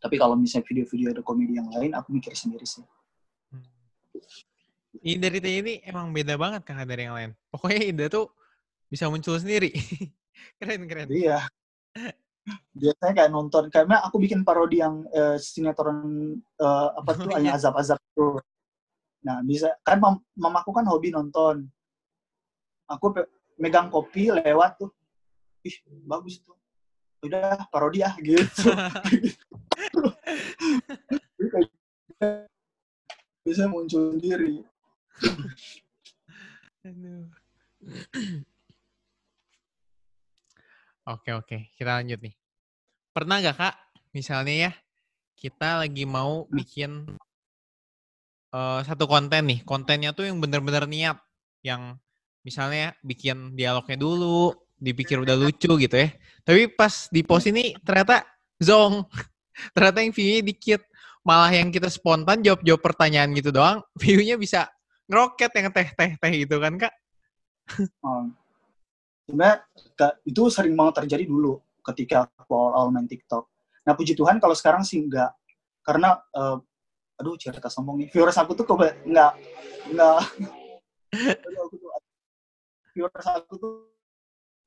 [0.00, 2.86] Tapi kalau misalnya video-video ada komedi yang lain aku mikir sendiri sih.
[3.52, 3.66] Hmm.
[5.02, 7.30] ini dari tanya ini emang beda banget kan dari yang lain.
[7.52, 8.32] Pokoknya Ida tuh
[8.88, 9.70] bisa muncul sendiri.
[10.58, 11.08] Keren keren.
[11.12, 11.44] Iya
[12.74, 15.98] biasanya kayak nonton karena aku bikin parodi yang uh, sinetron
[16.58, 18.40] uh, apa tuh hanya azab-azab tuh
[19.20, 21.68] nah bisa kan mam mamaku kan hobi nonton.
[22.88, 23.12] Aku
[23.60, 24.90] megang kopi lewat tuh.
[25.62, 25.76] Ih
[26.08, 26.56] bagus tuh.
[27.20, 28.72] Udah parodi ah gitu.
[33.44, 34.64] Bisa muncul sendiri.
[41.10, 42.39] Oke oke, kita lanjut nih.
[43.10, 43.74] Pernah gak kak,
[44.14, 44.72] misalnya ya,
[45.34, 46.54] kita lagi mau Hmm.
[46.54, 46.90] bikin
[48.54, 51.18] uh, satu konten nih, kontennya tuh yang bener-bener niat,
[51.66, 51.98] yang
[52.46, 56.14] misalnya bikin dialognya dulu, dipikir udah lucu gitu ya.
[56.46, 58.22] Tapi pas di post ini ternyata
[58.62, 59.02] zong,
[59.74, 60.82] ternyata yang view-nya dikit.
[61.20, 64.70] Malah yang kita spontan jawab-jawab pertanyaan gitu doang, view-nya bisa
[65.10, 66.94] ngeroket yang teh-teh-teh gitu kan kak.
[68.06, 68.34] Um,
[69.26, 69.66] sebenarnya
[70.22, 73.48] itu sering banget terjadi dulu ketika aku awal-awal main TikTok.
[73.86, 75.32] Nah puji Tuhan kalau sekarang sih enggak,
[75.80, 76.56] karena eh,
[77.20, 79.04] aduh cerita sombong nih, viewers aku tuh kok aku
[81.76, 81.90] tuh
[82.92, 83.74] viewers aku tuh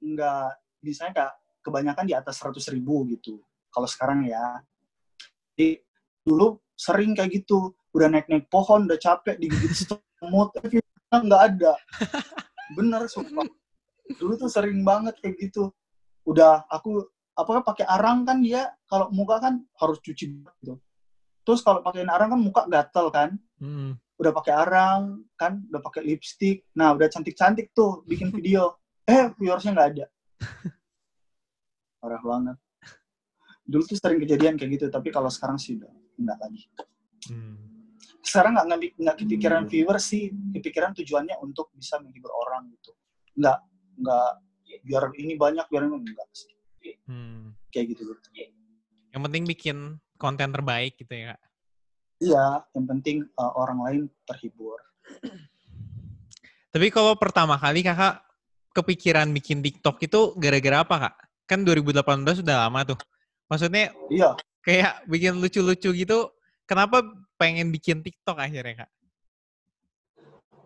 [0.03, 1.31] enggak misalnya kak
[1.63, 3.39] kebanyakan di atas 100 ribu gitu.
[3.71, 4.59] Kalau sekarang ya,
[5.55, 5.79] jadi
[6.21, 11.73] dulu sering kayak gitu, udah naik-naik pohon, udah capek digigit semut, viewersnya nggak ada.
[12.75, 13.47] Bener sumpah
[14.19, 15.71] dulu tuh sering banget kayak gitu
[16.23, 20.31] udah aku apakah pakai arang kan dia kalau muka kan harus cuci
[20.61, 20.79] gitu.
[21.43, 23.31] Terus kalau pakai arang kan muka gatel kan.
[23.63, 23.95] Hmm.
[24.13, 26.63] udah pakai arang kan udah pakai lipstick.
[26.77, 28.77] Nah udah cantik cantik tuh bikin video.
[29.03, 30.05] Eh viewersnya nggak ada.
[31.99, 32.57] Parah banget.
[33.67, 36.63] Dulu tuh sering kejadian kayak gitu tapi kalau sekarang sih udah nggak lagi.
[37.23, 37.55] Hmm.
[38.23, 42.95] sekarang nggak nggak nggak kepikiran viewers sih kepikiran tujuannya untuk bisa menghibur orang gitu.
[43.35, 43.59] Nggak
[43.99, 44.31] nggak
[44.81, 46.49] biar ini banyak biar ini enggak sih
[47.07, 47.55] Hmm.
[47.71, 48.51] kayak gitu gitu
[49.13, 49.77] Yang penting bikin
[50.19, 51.41] konten terbaik gitu ya kak.
[52.19, 54.79] iya yang penting uh, orang lain terhibur
[56.73, 58.23] Tapi kalau pertama kali kakak
[58.73, 61.15] kepikiran bikin TikTok itu gara-gara apa kak?
[61.45, 62.99] Kan 2018 sudah lama tuh.
[63.45, 64.33] Maksudnya iya
[64.65, 66.19] kayak bikin lucu-lucu gitu.
[66.65, 67.03] Kenapa
[67.37, 68.91] pengen bikin TikTok akhirnya kak?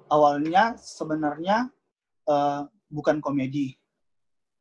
[0.07, 1.67] awalnya sebenarnya
[2.31, 3.75] uh, bukan komedi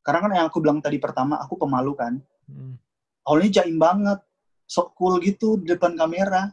[0.06, 2.14] karena kan yang aku bilang tadi pertama aku pemalu kan.
[2.46, 2.78] Hmm.
[3.26, 4.22] awalnya jaim banget
[4.70, 6.46] sok cool gitu di depan kamera.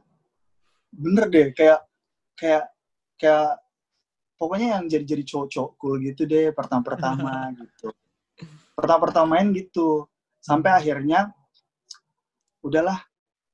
[0.89, 1.85] Bener deh kayak
[2.33, 2.73] kayak
[3.13, 3.61] kayak
[4.41, 7.29] pokoknya yang jadi jadi cowok-cowok cool gitu deh pertama-pertama
[7.61, 7.93] gitu.
[8.73, 10.09] Pertama-pertama main gitu.
[10.41, 11.29] Sampai akhirnya
[12.65, 13.05] udahlah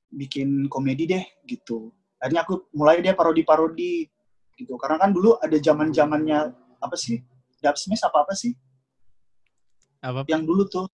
[0.07, 1.91] bikin komedi deh gitu.
[2.23, 4.07] Akhirnya aku mulai deh parodi-parodi
[4.55, 4.79] gitu.
[4.79, 7.19] Karena kan dulu ada zaman zamannya apa sih?
[7.59, 8.55] Dubsmash apa apa sih
[9.99, 10.23] Apa?
[10.31, 10.88] yang dulu tuh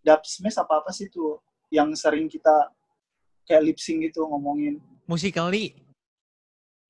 [0.00, 2.70] dubsmash apa apa sih tuh yang sering kita
[3.42, 4.78] kayak lip sync gitu ngomongin?
[5.06, 5.74] Musically?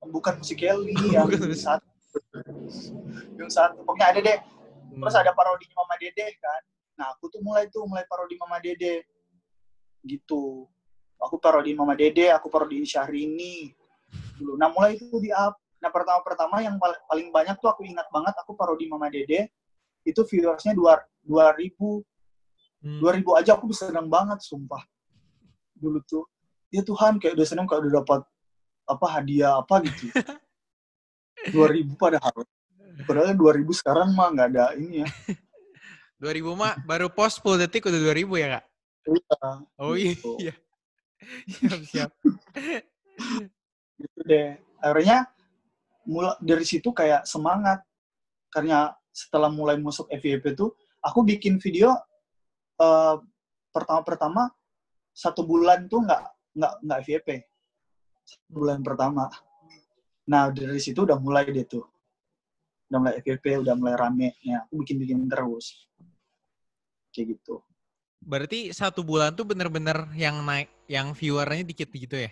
[0.06, 1.50] bukan musik Kelly yang Bukan.
[1.50, 1.88] satu.
[3.34, 3.82] Yang satu.
[3.82, 4.38] Pokoknya ada deh.
[4.96, 5.22] Terus Hmm.
[5.26, 6.62] ada parodinya Mama Dede kan.
[6.96, 9.02] Nah aku tuh mulai tuh mulai parodi Mama Dede.
[10.00, 10.64] Gitu.
[11.18, 13.74] Aku parodi Mama Dede aku parodi Syahrini.
[14.38, 14.54] Dulu.
[14.56, 15.58] Nah mulai itu di up.
[15.82, 19.50] Nah pertama pertama yang paling, paling banyak tuh aku ingat banget aku parodi Mama Dede.
[20.06, 22.06] Itu viewersnya dua dua ribu
[22.76, 23.00] Hmm.
[23.02, 24.78] 2000 aja aku bisa senang banget sumpah
[25.74, 26.22] dulu tuh
[26.70, 28.20] ya Tuhan kayak udah seneng kayak udah dapat
[28.86, 30.06] apa hadiah apa gitu
[31.56, 32.36] 2000 padahal
[33.08, 35.08] padahal 2000 sekarang mah nggak ada ini ya
[36.22, 38.64] 2000 mah baru post 10 detik udah 2000 ya kak?
[39.08, 39.50] Iya,
[39.82, 40.12] Oh iya.
[40.14, 40.30] Gitu.
[40.38, 40.54] iya.
[41.56, 42.10] Siap, siap.
[43.98, 45.26] gitu deh akhirnya
[46.06, 47.82] mulai dari situ kayak semangat
[48.52, 50.70] karena setelah mulai masuk FYP tuh
[51.02, 51.96] aku bikin video
[52.80, 53.16] eh,
[53.72, 54.48] pertama-pertama
[55.16, 56.22] satu bulan tuh nggak
[56.56, 57.28] nggak nggak FYP
[58.26, 59.28] Satu bulan pertama
[60.26, 61.86] nah dari situ udah mulai deh tuh
[62.90, 65.86] udah mulai FYP udah mulai rame ya aku bikin bikin terus
[67.14, 67.62] kayak gitu
[68.26, 72.30] Berarti satu bulan tuh bener-bener yang naik, yang viewernya dikit gitu ya?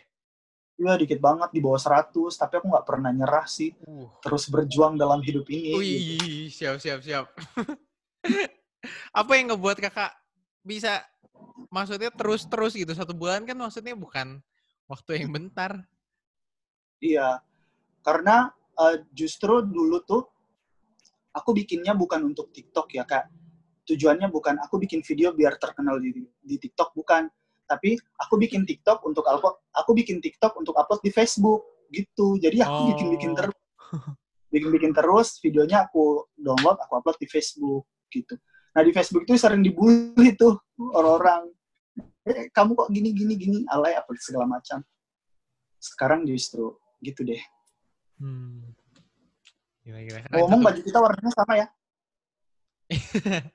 [0.74, 4.10] Iya dikit banget di bawah 100 tapi aku nggak pernah nyerah sih Uh.
[4.18, 5.78] terus berjuang dalam hidup ini gitu.
[5.78, 7.30] Wih, siap, siap, siap.
[9.14, 10.12] Apa yang ngebuat kakak
[10.60, 11.00] bisa,
[11.72, 14.40] maksudnya terus-terus gitu, satu bulan kan maksudnya bukan
[14.88, 15.84] waktu yang bentar.
[17.00, 17.40] Iya,
[18.04, 20.22] karena eh, justru dulu tuh
[21.32, 23.28] aku bikinnya bukan untuk TikTok ya kak.
[23.84, 27.28] Tujuannya bukan aku bikin video biar terkenal di, di TikTok bukan,
[27.68, 29.60] tapi aku bikin TikTok untuk upload.
[29.76, 32.40] Aku bikin TikTok untuk upload di Facebook gitu.
[32.40, 32.88] Jadi aku Oh.
[32.92, 33.56] bikin-bikin terus,
[34.48, 37.84] bikin-bikin terus videonya aku download, aku upload di Facebook
[38.14, 38.38] gitu.
[38.74, 41.50] Nah di Facebook itu sering dibully tuh orang-orang.
[42.24, 44.80] Eh, kamu kok gini gini gini alay apa segala macam.
[45.82, 47.42] Sekarang justru gitu deh.
[48.22, 48.62] Hmm.
[49.84, 50.18] Gila, gila.
[50.24, 51.66] Keren Ngomong baju kita warnanya sama ya.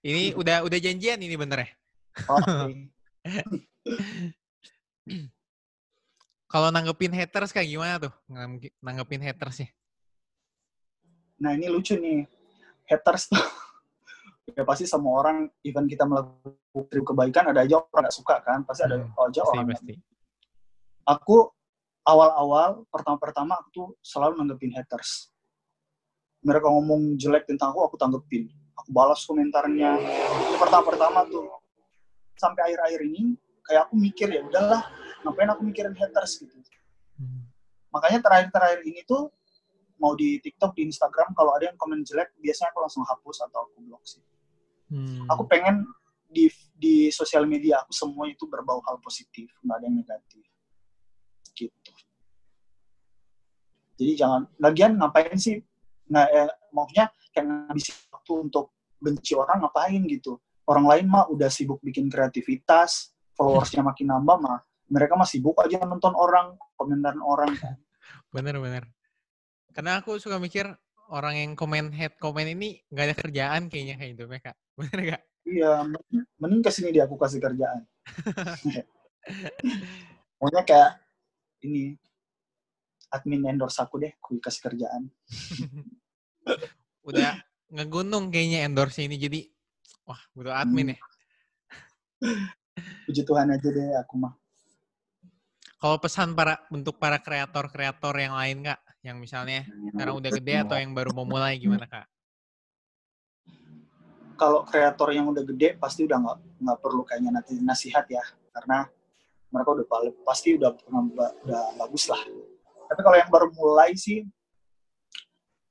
[0.00, 1.68] Ini udah udah janjian ini bener ya?
[2.24, 2.88] Oke.
[6.50, 8.12] Kalau nanggepin haters kayak gimana tuh?
[8.26, 9.68] Nangge- Nanggepin haters ya?
[11.40, 12.24] Nah ini lucu nih,
[12.90, 13.38] haters tuh.
[14.58, 18.82] ya pasti semua orang, even kita melakukan kebaikan, ada aja orang nggak suka kan, pasti
[18.82, 19.64] ada Hmm, aja Pasti, orang.
[19.64, 19.94] nggak- pasti.
[21.06, 21.36] Aku
[22.02, 25.30] awal-awal, pertama-pertama aku tuh selalu nanggepin haters.
[26.42, 28.50] Mereka ngomong jelek tentang aku, aku tanggepin.
[28.74, 30.00] Aku balas komentarnya.
[30.50, 31.46] Itu pertama-pertama tuh.
[32.34, 34.82] Sampai akhir-akhir ini, kayak aku mikir ya udahlah,
[35.20, 36.56] ngapain aku mikirin haters gitu.
[37.20, 37.44] Hmm.
[37.92, 39.28] makanya terakhir-terakhir ini tuh
[40.00, 43.68] mau di TikTok, di Instagram kalau ada yang komen jelek biasanya aku langsung hapus atau
[43.68, 44.24] aku blok sih.
[44.90, 45.28] Hmm.
[45.28, 45.86] Aku pengen
[46.26, 50.44] di di sosial media aku semua itu berbau hal positif, nggak ada yang negatif.
[51.52, 51.92] Gitu.
[54.00, 55.60] Jadi jangan lagian ngapain sih
[56.10, 60.40] nggak eh, maksudnya kayak ngabisin waktu untuk benci orang ngapain gitu.
[60.64, 64.58] Orang lain mah udah sibuk bikin kreativitas, followersnya makin nambah mah
[64.90, 67.78] mereka mah sibuk aja nonton orang, komentarin orang kan.
[68.34, 68.90] Bener-bener.
[69.70, 70.66] Karena aku suka mikir
[71.10, 74.56] orang yang komen head komen ini nggak ada kerjaan kayaknya kayak hidupnya kak.
[74.78, 75.22] Bener gak?
[75.46, 75.72] Iya,
[76.38, 77.82] mending- ke sini dia aku kasih kerjaan.
[80.38, 80.90] Pokoknya kayak
[81.66, 81.98] ini
[83.10, 85.10] admin endorse aku deh, aku kasih kerjaan.
[87.08, 89.46] Udah ngegunung kayaknya endorse ini jadi
[90.06, 90.98] wah butuh admin ya.
[93.08, 94.34] Puji Tuhan aja deh aku mah.
[95.80, 99.64] Kalau pesan para untuk para kreator-kreator yang lain kak, yang misalnya
[99.96, 102.04] sekarang udah gede atau yang baru mau mulai gimana kak?
[104.36, 108.88] Kalau kreator yang udah gede pasti udah nggak nggak perlu kayaknya nanti nasihat ya, karena
[109.48, 112.20] mereka udah paling pasti udah udah, udah bagus lah.
[112.88, 114.24] Tapi kalau yang baru mulai sih,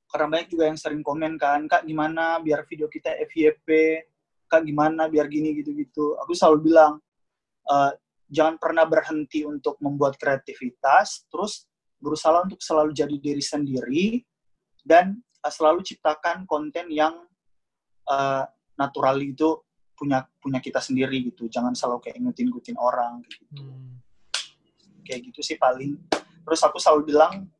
[0.10, 3.70] karena banyak juga yang sering komen kan, kak gimana biar video kita FYP,
[4.50, 6.18] kak gimana biar gini gitu-gitu.
[6.26, 6.98] Aku selalu bilang,
[7.70, 7.92] eh,
[8.30, 11.68] jangan pernah berhenti untuk membuat kreativitas, terus
[12.00, 14.08] berusaha untuk selalu jadi diri sendiri,
[14.84, 17.28] dan eh, selalu ciptakan konten yang
[18.10, 18.44] eh,
[18.80, 19.60] natural itu
[19.94, 21.52] punya punya kita sendiri gitu.
[21.52, 23.68] Jangan selalu kayak ngikutin-ngikutin orang gitu.
[23.68, 24.00] Hmm.
[25.04, 26.00] Kayak gitu sih paling.
[26.48, 27.52] Terus aku selalu bilang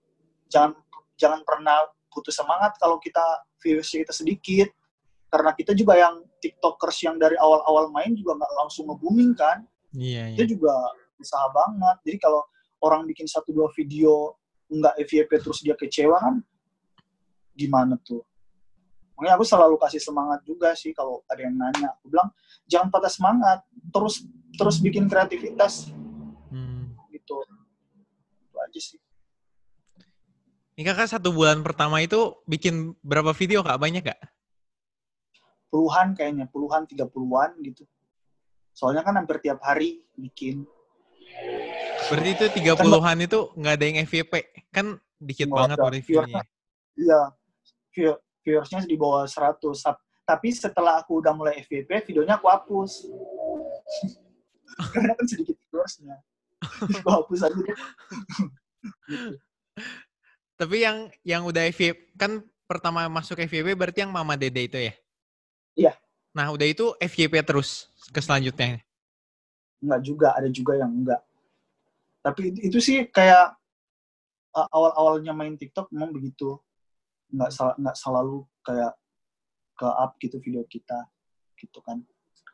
[0.48, 0.74] jangan
[1.20, 3.22] jangan pernah putus semangat kalau kita
[3.60, 4.70] viewersnya kita sedikit.
[5.30, 9.62] Karena kita juga yang tiktokers yang dari awal-awal main juga nggak langsung nge-booming kan
[9.94, 10.38] Iya, iya.
[10.38, 10.74] itu juga
[11.18, 11.98] usaha banget.
[12.06, 12.42] Jadi kalau
[12.80, 14.36] orang bikin satu dua video
[14.70, 16.36] nggak FYP terus dia kecewa kan,
[17.58, 18.22] gimana tuh?
[19.20, 21.92] Makanya aku selalu kasih semangat juga sih kalau ada yang nanya.
[22.00, 22.32] Aku bilang
[22.70, 23.60] jangan patah semangat,
[23.92, 24.24] terus
[24.56, 25.92] terus bikin kreativitas
[26.48, 26.96] Hmm.
[27.12, 27.36] gitu.
[28.48, 29.00] Itu aja sih.
[30.80, 33.76] Ini kakak satu bulan pertama itu bikin berapa video kak?
[33.76, 34.20] Banyak kak?
[35.68, 37.84] Puluhan kayaknya, puluhan, tiga puluhan gitu.
[38.72, 40.64] Soalnya kan hampir tiap hari bikin.
[42.10, 44.34] Berarti itu tiga puluhan itu nggak ada yang FYP.
[44.74, 45.84] Kan dikit banget ada.
[45.86, 46.42] berarti view-nya.
[46.98, 47.22] Iya,
[47.94, 49.62] view- viewersnya di bawah 100.
[49.80, 53.10] Tap- Tapi setelah aku udah mulai FYP, videonya aku hapus.
[54.94, 56.22] Karena kan sedikit viewersnya.
[57.02, 57.78] aku hapus aja deh.
[60.54, 64.94] Tapi yang yang udah FYP, kan pertama masuk FYP berarti yang Mama Dede itu ya?
[65.74, 65.94] Iya.
[66.36, 68.84] Nah udah itu FYP terus ke selanjutnya.
[69.80, 71.22] Enggak juga, ada juga yang enggak.
[72.20, 73.56] Tapi itu, itu sih kayak
[74.56, 76.60] uh, awal-awalnya main TikTok memang begitu.
[77.32, 78.94] Enggak, sel- enggak selalu kayak
[79.80, 81.08] ke up gitu video kita.
[81.56, 82.04] Gitu kan.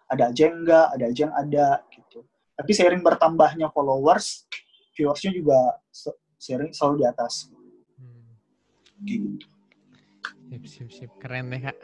[0.05, 2.19] Ada aja yang enggak, ada aja yang ada gitu.
[2.55, 4.47] Tapi seiring bertambahnya followers,
[4.95, 5.59] viewersnya juga
[5.91, 7.49] se- seiring selalu di atas.
[7.97, 8.31] Hmm.
[9.03, 9.43] Gitu.
[10.45, 11.11] Sip, sip, sip.
[11.17, 11.77] Keren deh kak.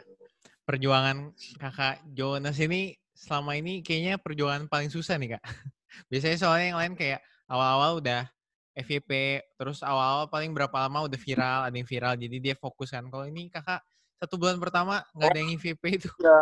[0.62, 5.42] Perjuangan kakak Jonas ini selama ini kayaknya perjuangan paling susah nih kak.
[6.10, 7.20] Biasanya soalnya yang lain kayak
[7.52, 8.24] awal-awal udah
[8.72, 13.04] FYP, terus awal-awal paling berapa lama udah viral, ada yang viral, jadi dia fokus kan.
[13.12, 13.84] Kalau ini kakak
[14.16, 16.08] satu bulan pertama nggak ada yang FYP itu.
[16.16, 16.40] Iya,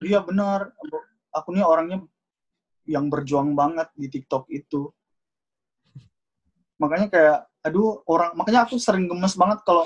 [0.00, 0.72] iya benar.
[1.36, 2.00] Aku nih orangnya
[2.88, 4.88] yang berjuang banget di TikTok itu.
[6.80, 9.84] Makanya kayak, aduh orang, makanya aku sering gemes banget kalau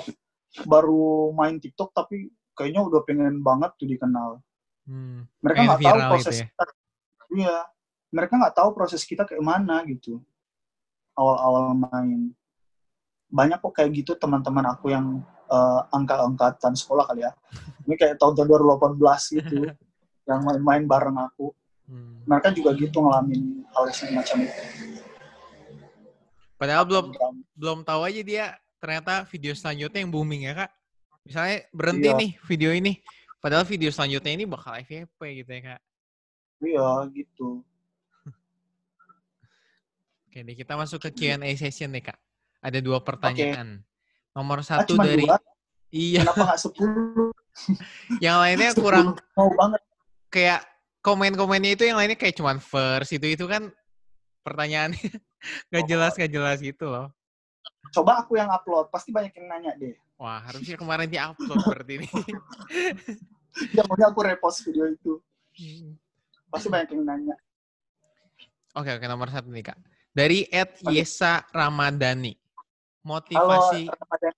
[0.63, 4.39] baru main TikTok tapi kayaknya udah pengen banget tuh dikenal.
[4.87, 5.27] Hmm.
[5.43, 6.47] Mereka nggak tahu viral proses gitu ya?
[6.47, 6.65] kita.
[7.29, 7.57] Iya,
[8.09, 10.23] mereka nggak tahu proses kita kayak mana gitu.
[11.19, 12.31] Awal-awal main.
[13.27, 15.19] Banyak kok kayak gitu teman-teman aku yang
[15.51, 17.35] eh, angka-angkatan sekolah kali ya.
[17.83, 18.47] Ini kayak tahun-tahun
[18.95, 19.67] 2018 gitu.
[20.29, 21.51] yang main-main bareng aku.
[21.89, 22.23] Hmm.
[22.23, 24.61] Mereka juga gitu ngalamin hal semacam itu.
[26.55, 27.05] Padahal belum
[27.55, 28.45] belum tahu aja dia
[28.79, 30.71] ternyata video selanjutnya yang booming ya kak.
[31.25, 32.19] Misalnya berhenti Iya.
[32.19, 32.93] nih video ini,
[33.39, 35.81] Padahal video selanjutnya ini bakal FYP gitu ya kak.
[36.59, 37.63] Iya gitu.
[40.29, 42.17] Oke deh kita masuk ke Q&A session nih kak.
[42.61, 43.81] Ada dua pertanyaan.
[44.29, 45.41] Nomor Ah, satu cuma dari dua?
[45.89, 47.33] iya, Kenapa nggak sepuluh?
[48.23, 49.81] yang lainnya kurang mau banget.
[50.29, 50.61] kayak
[51.01, 53.73] komen-komennya itu yang lainnya kayak cuman first itu itu kan
[54.45, 55.01] pertanyaannya
[55.73, 55.89] nggak Oh.
[55.89, 57.09] jelas nggak jelas gitu loh.
[57.89, 59.97] Coba aku yang upload, pasti banyak yang nanya deh.
[60.21, 62.09] Wah harusnya kemarin di-upload berarti ini.
[63.73, 65.17] Ya maunya aku repost video itu.
[66.53, 67.35] Pasti banyak yang nanya.
[68.77, 69.79] Oke oke nomor satu nih kak.
[70.19, 70.83] Dari Ed.
[70.91, 72.35] Yesa Ramadhani.
[72.35, 74.35] Halo, Motivasi Ramadan.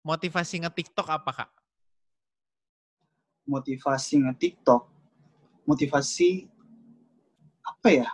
[0.00, 1.50] motivasi nge-TikTok apa kak?
[3.44, 4.88] motivasi nge-TikTok.
[5.68, 6.48] Motivasi
[7.60, 8.08] apa ya?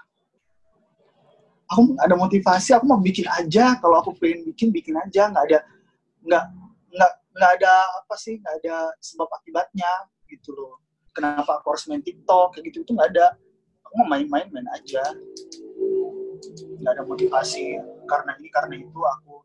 [1.71, 3.79] Aku ada motivasi, aku mau bikin aja.
[3.79, 5.31] Kalau aku pengen bikin, bikin aja.
[5.31, 5.59] Nggak ada,
[6.27, 6.45] nggak,
[6.91, 8.43] nggak, nggak ada apa sih?
[8.43, 10.83] Nggak ada sebab akibatnya gitu loh.
[11.15, 13.39] Kenapa aku harus main TikTok kayak gitu itu nggak ada.
[13.87, 15.07] Aku mau main-main, main aja.
[16.81, 17.77] Nggak ada motivasi
[18.09, 19.45] karena ini karena itu aku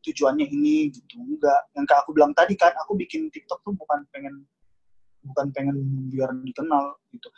[0.00, 1.70] tujuannya ini gitu enggak.
[1.76, 4.44] Yang kayak aku bilang tadi kan, aku bikin TikTok tuh bukan pengen
[5.20, 5.76] bukan pengen
[6.08, 7.28] biar dikenal gitu.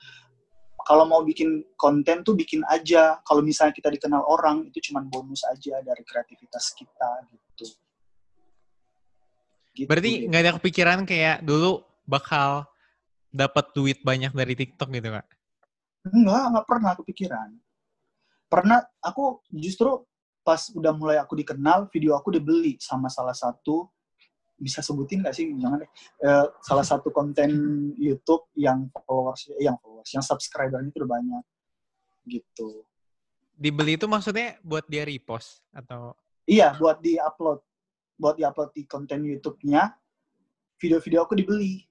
[0.82, 3.18] Kalau mau bikin konten tuh bikin aja.
[3.22, 7.66] Kalau misalnya kita dikenal orang itu cuman bonus aja dari kreativitas kita gitu.
[9.72, 12.66] Gitu Berarti nggak ada kepikiran kayak dulu bakal
[13.32, 15.26] dapat duit banyak dari TikTok gitu kak?
[16.12, 17.48] Enggak, enggak pernah kepikiran.
[18.52, 20.04] Pernah aku justru
[20.44, 23.88] pas udah mulai aku dikenal, video aku dibeli sama salah satu
[24.62, 25.90] bisa sebutin nggak sih jangan deh
[26.22, 27.50] Eh, salah satu konten
[27.98, 31.44] YouTube yang followers yang followers yang subscribernya itu udah banyak
[32.30, 32.86] gitu
[33.62, 36.16] Dibeli itu maksudnya buat dia repost atau?
[36.48, 37.60] Iya, buat di-upload.
[38.18, 39.92] Buat di-upload di konten YouTube-nya,
[40.82, 41.84] video-video aku dibeli.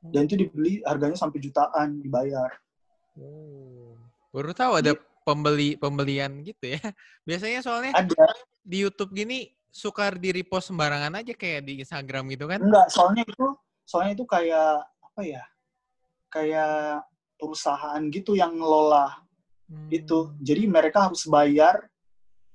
[0.00, 2.52] Dan itu dibeli harganya sampai jutaan dibayar.
[3.16, 3.96] Oh.
[4.28, 4.92] Baru tahu ada
[5.22, 6.80] pembeli pembelian gitu ya.
[7.28, 8.26] Biasanya soalnya Ada.
[8.64, 12.58] di YouTube gini suka di repost sembarangan aja kayak di Instagram gitu kan?
[12.60, 13.46] Enggak, soalnya itu
[13.86, 15.44] soalnya itu kayak apa ya?
[16.30, 17.04] Kayak
[17.38, 19.20] perusahaan gitu yang ngelola
[19.70, 19.86] Hmm.
[19.86, 20.34] itu.
[20.42, 21.86] Jadi mereka harus bayar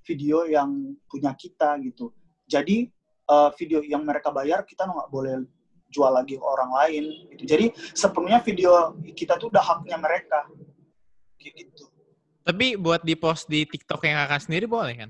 [0.04, 2.12] video yang punya kita gitu.
[2.44, 2.92] Jadi
[3.26, 5.42] eh, video yang mereka bayar kita nggak boleh
[5.90, 7.04] jual lagi ke orang lain
[7.34, 7.44] gitu.
[7.48, 10.44] Jadi sepenuhnya video kita tuh udah haknya mereka.
[11.40, 11.88] Gitu.
[12.46, 15.10] Tapi buat di post di TikTok yang kakak sendiri boleh kan?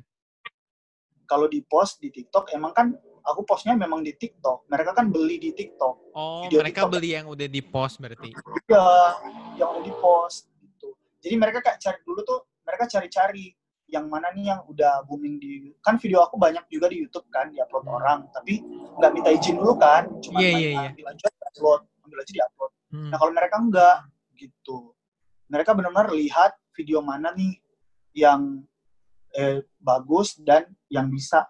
[1.28, 2.88] Kalau di post di TikTok emang kan
[3.28, 4.72] aku postnya memang di TikTok.
[4.72, 6.16] Mereka kan beli di TikTok.
[6.16, 6.94] Oh, Video mereka TikTok.
[6.96, 8.32] beli yang udah di post berarti.
[8.72, 8.88] Iya,
[9.60, 10.96] yang udah di post gitu.
[11.20, 13.52] Jadi mereka kayak cari dulu tuh mereka cari-cari
[13.86, 17.54] yang mana nih yang udah booming di kan video aku banyak juga di YouTube kan
[17.54, 17.98] diupload Hmm.
[18.02, 18.58] orang tapi
[18.98, 20.90] nggak minta izin dulu kan cuma main iya, iya.
[20.90, 23.10] ambil aja upload ambil aja diupload Hmm.
[23.14, 23.98] nah kalau mereka enggak
[24.34, 24.78] gitu
[25.46, 27.56] mereka benar-benar lihat video mana nih
[28.12, 28.62] yang
[29.32, 31.48] eh, bagus dan yang bisa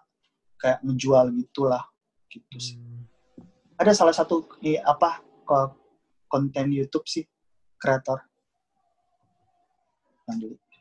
[0.56, 1.84] kayak ngejual gitulah
[2.30, 3.04] gitu sih Hmm.
[3.76, 5.76] ada salah satu eh, apa ko-
[6.26, 7.22] konten YouTube sih
[7.76, 8.18] kreator.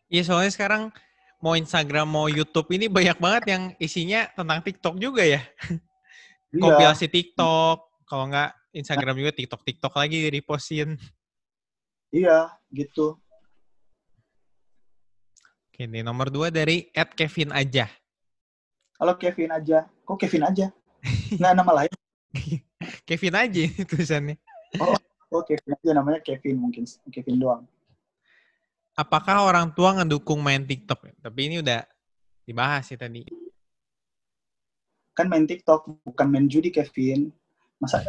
[0.10, 0.90] Iya soalnya sekarang
[1.38, 5.42] mau Instagram mau YouTube ini banyak banget yang isinya tentang TikTok juga ya.
[6.50, 10.98] Iya, Kompilasi TikTok, kalau nggak Instagram juga TikTok TikTok lagi repostin.
[12.10, 13.20] iya gitu.
[15.76, 17.84] Oke, ini nomor dua dari Ed Kevin aja.
[18.96, 20.72] Kalau Kevin aja, kok Kevin aja?
[21.36, 21.92] Nggak nama lain.
[23.12, 24.40] Kevin aja ini tulisannya.
[25.28, 27.68] Oh Kevin aja namanya Kevin mungkin Kevin doang.
[28.96, 31.12] Apakah orang tua ngedukung main TikTok?
[31.20, 31.84] Tapi ini udah
[32.48, 33.28] dibahas sih tadi.
[35.12, 37.36] Kan main TikTok bukan main judi Kevin.
[37.84, 38.00] Masa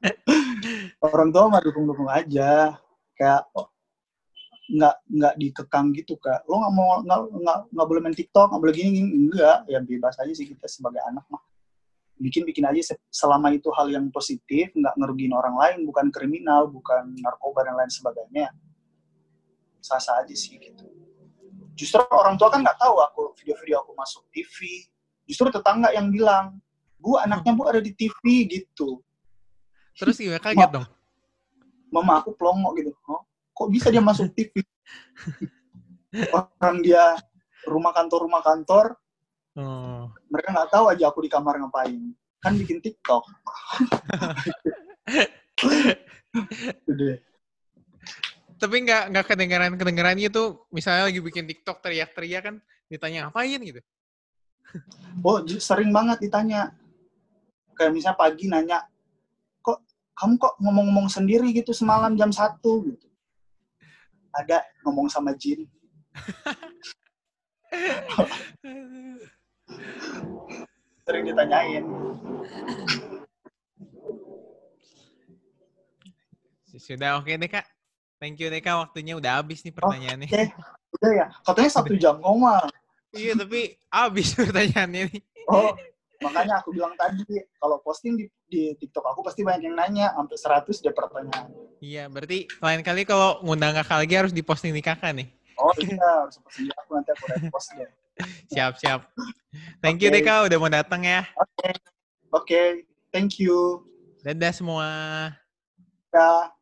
[1.04, 2.80] orang tua mah dukung-dukung aja.
[3.12, 3.68] Kayak oh,
[4.66, 6.42] nggak nggak dikekang gitu kak.
[6.50, 9.58] Lo nggak mau nggak nggak nggak boleh main TikTok nggak boleh gini, gini enggak.
[9.70, 11.42] Ya bebas aja sih kita sebagai anak mah.
[12.16, 16.66] Bikin bikin aja se- selama itu hal yang positif, nggak ngerugiin orang lain, bukan kriminal,
[16.66, 18.50] bukan narkoba dan lain sebagainya.
[19.84, 20.88] Sah-sah aja sih gitu.
[21.76, 24.88] Justru orang tua kan nggak tahu aku video-video aku masuk TV.
[25.28, 26.56] Justru tetangga yang bilang,
[26.96, 29.04] bu anaknya bu ada di TV gitu.
[29.92, 30.86] Terus gimana kaget dong?
[31.92, 32.96] Mama aku pelongo gitu.
[33.06, 33.22] Oh,
[33.56, 34.52] kok bisa dia masuk TV?
[36.28, 37.16] Orang dia
[37.64, 39.00] rumah kantor rumah kantor,
[39.56, 40.12] Oh.
[40.28, 42.12] mereka nggak tahu aja aku di kamar ngapain.
[42.44, 43.24] Kan bikin TikTok.
[48.60, 50.60] Tapi nggak nggak kedengaran kedengaran gitu.
[50.68, 52.56] Misalnya lagi bikin TikTok teriak-teriak kan
[52.92, 53.80] ditanya ngapain gitu.
[55.24, 56.76] Oh, sering banget ditanya.
[57.72, 58.78] Kayak misalnya pagi nanya,
[59.64, 59.80] kok
[60.20, 63.08] kamu kok ngomong-ngomong sendiri gitu semalam jam satu gitu.
[64.36, 65.64] Ada ngomong sama Jin.
[71.06, 71.84] Sering ditanyain.
[76.76, 77.64] Sudah oke deh kak.
[78.20, 78.76] Thank you deh kak.
[78.76, 80.28] Waktunya udah habis nih pertanyaannya.
[80.28, 80.44] Oke,
[81.00, 81.26] udah ya.
[81.40, 82.68] Katanya satu jam koma.
[83.16, 85.22] iya tapi habis pertanyaannya nih.
[85.48, 85.72] Oh,
[86.20, 87.24] makanya aku bilang tadi
[87.56, 91.50] kalau posting di, di TikTok aku pasti banyak yang nanya sampai 100 dia pertanyaan.
[91.82, 95.28] Iya, berarti lain kali kalau ngundang kakak lagi harus diposting di kakak nih.
[95.58, 97.90] Oh iya, harus posting aku nanti aku repost deh.
[98.52, 99.12] Siap, siap.
[99.84, 101.28] Thank you deh kak udah mau datang ya.
[101.36, 101.68] Oke,
[102.32, 102.62] oke,
[103.12, 103.84] thank you.
[104.24, 104.88] Dadah semua.
[106.16, 106.55] Ya.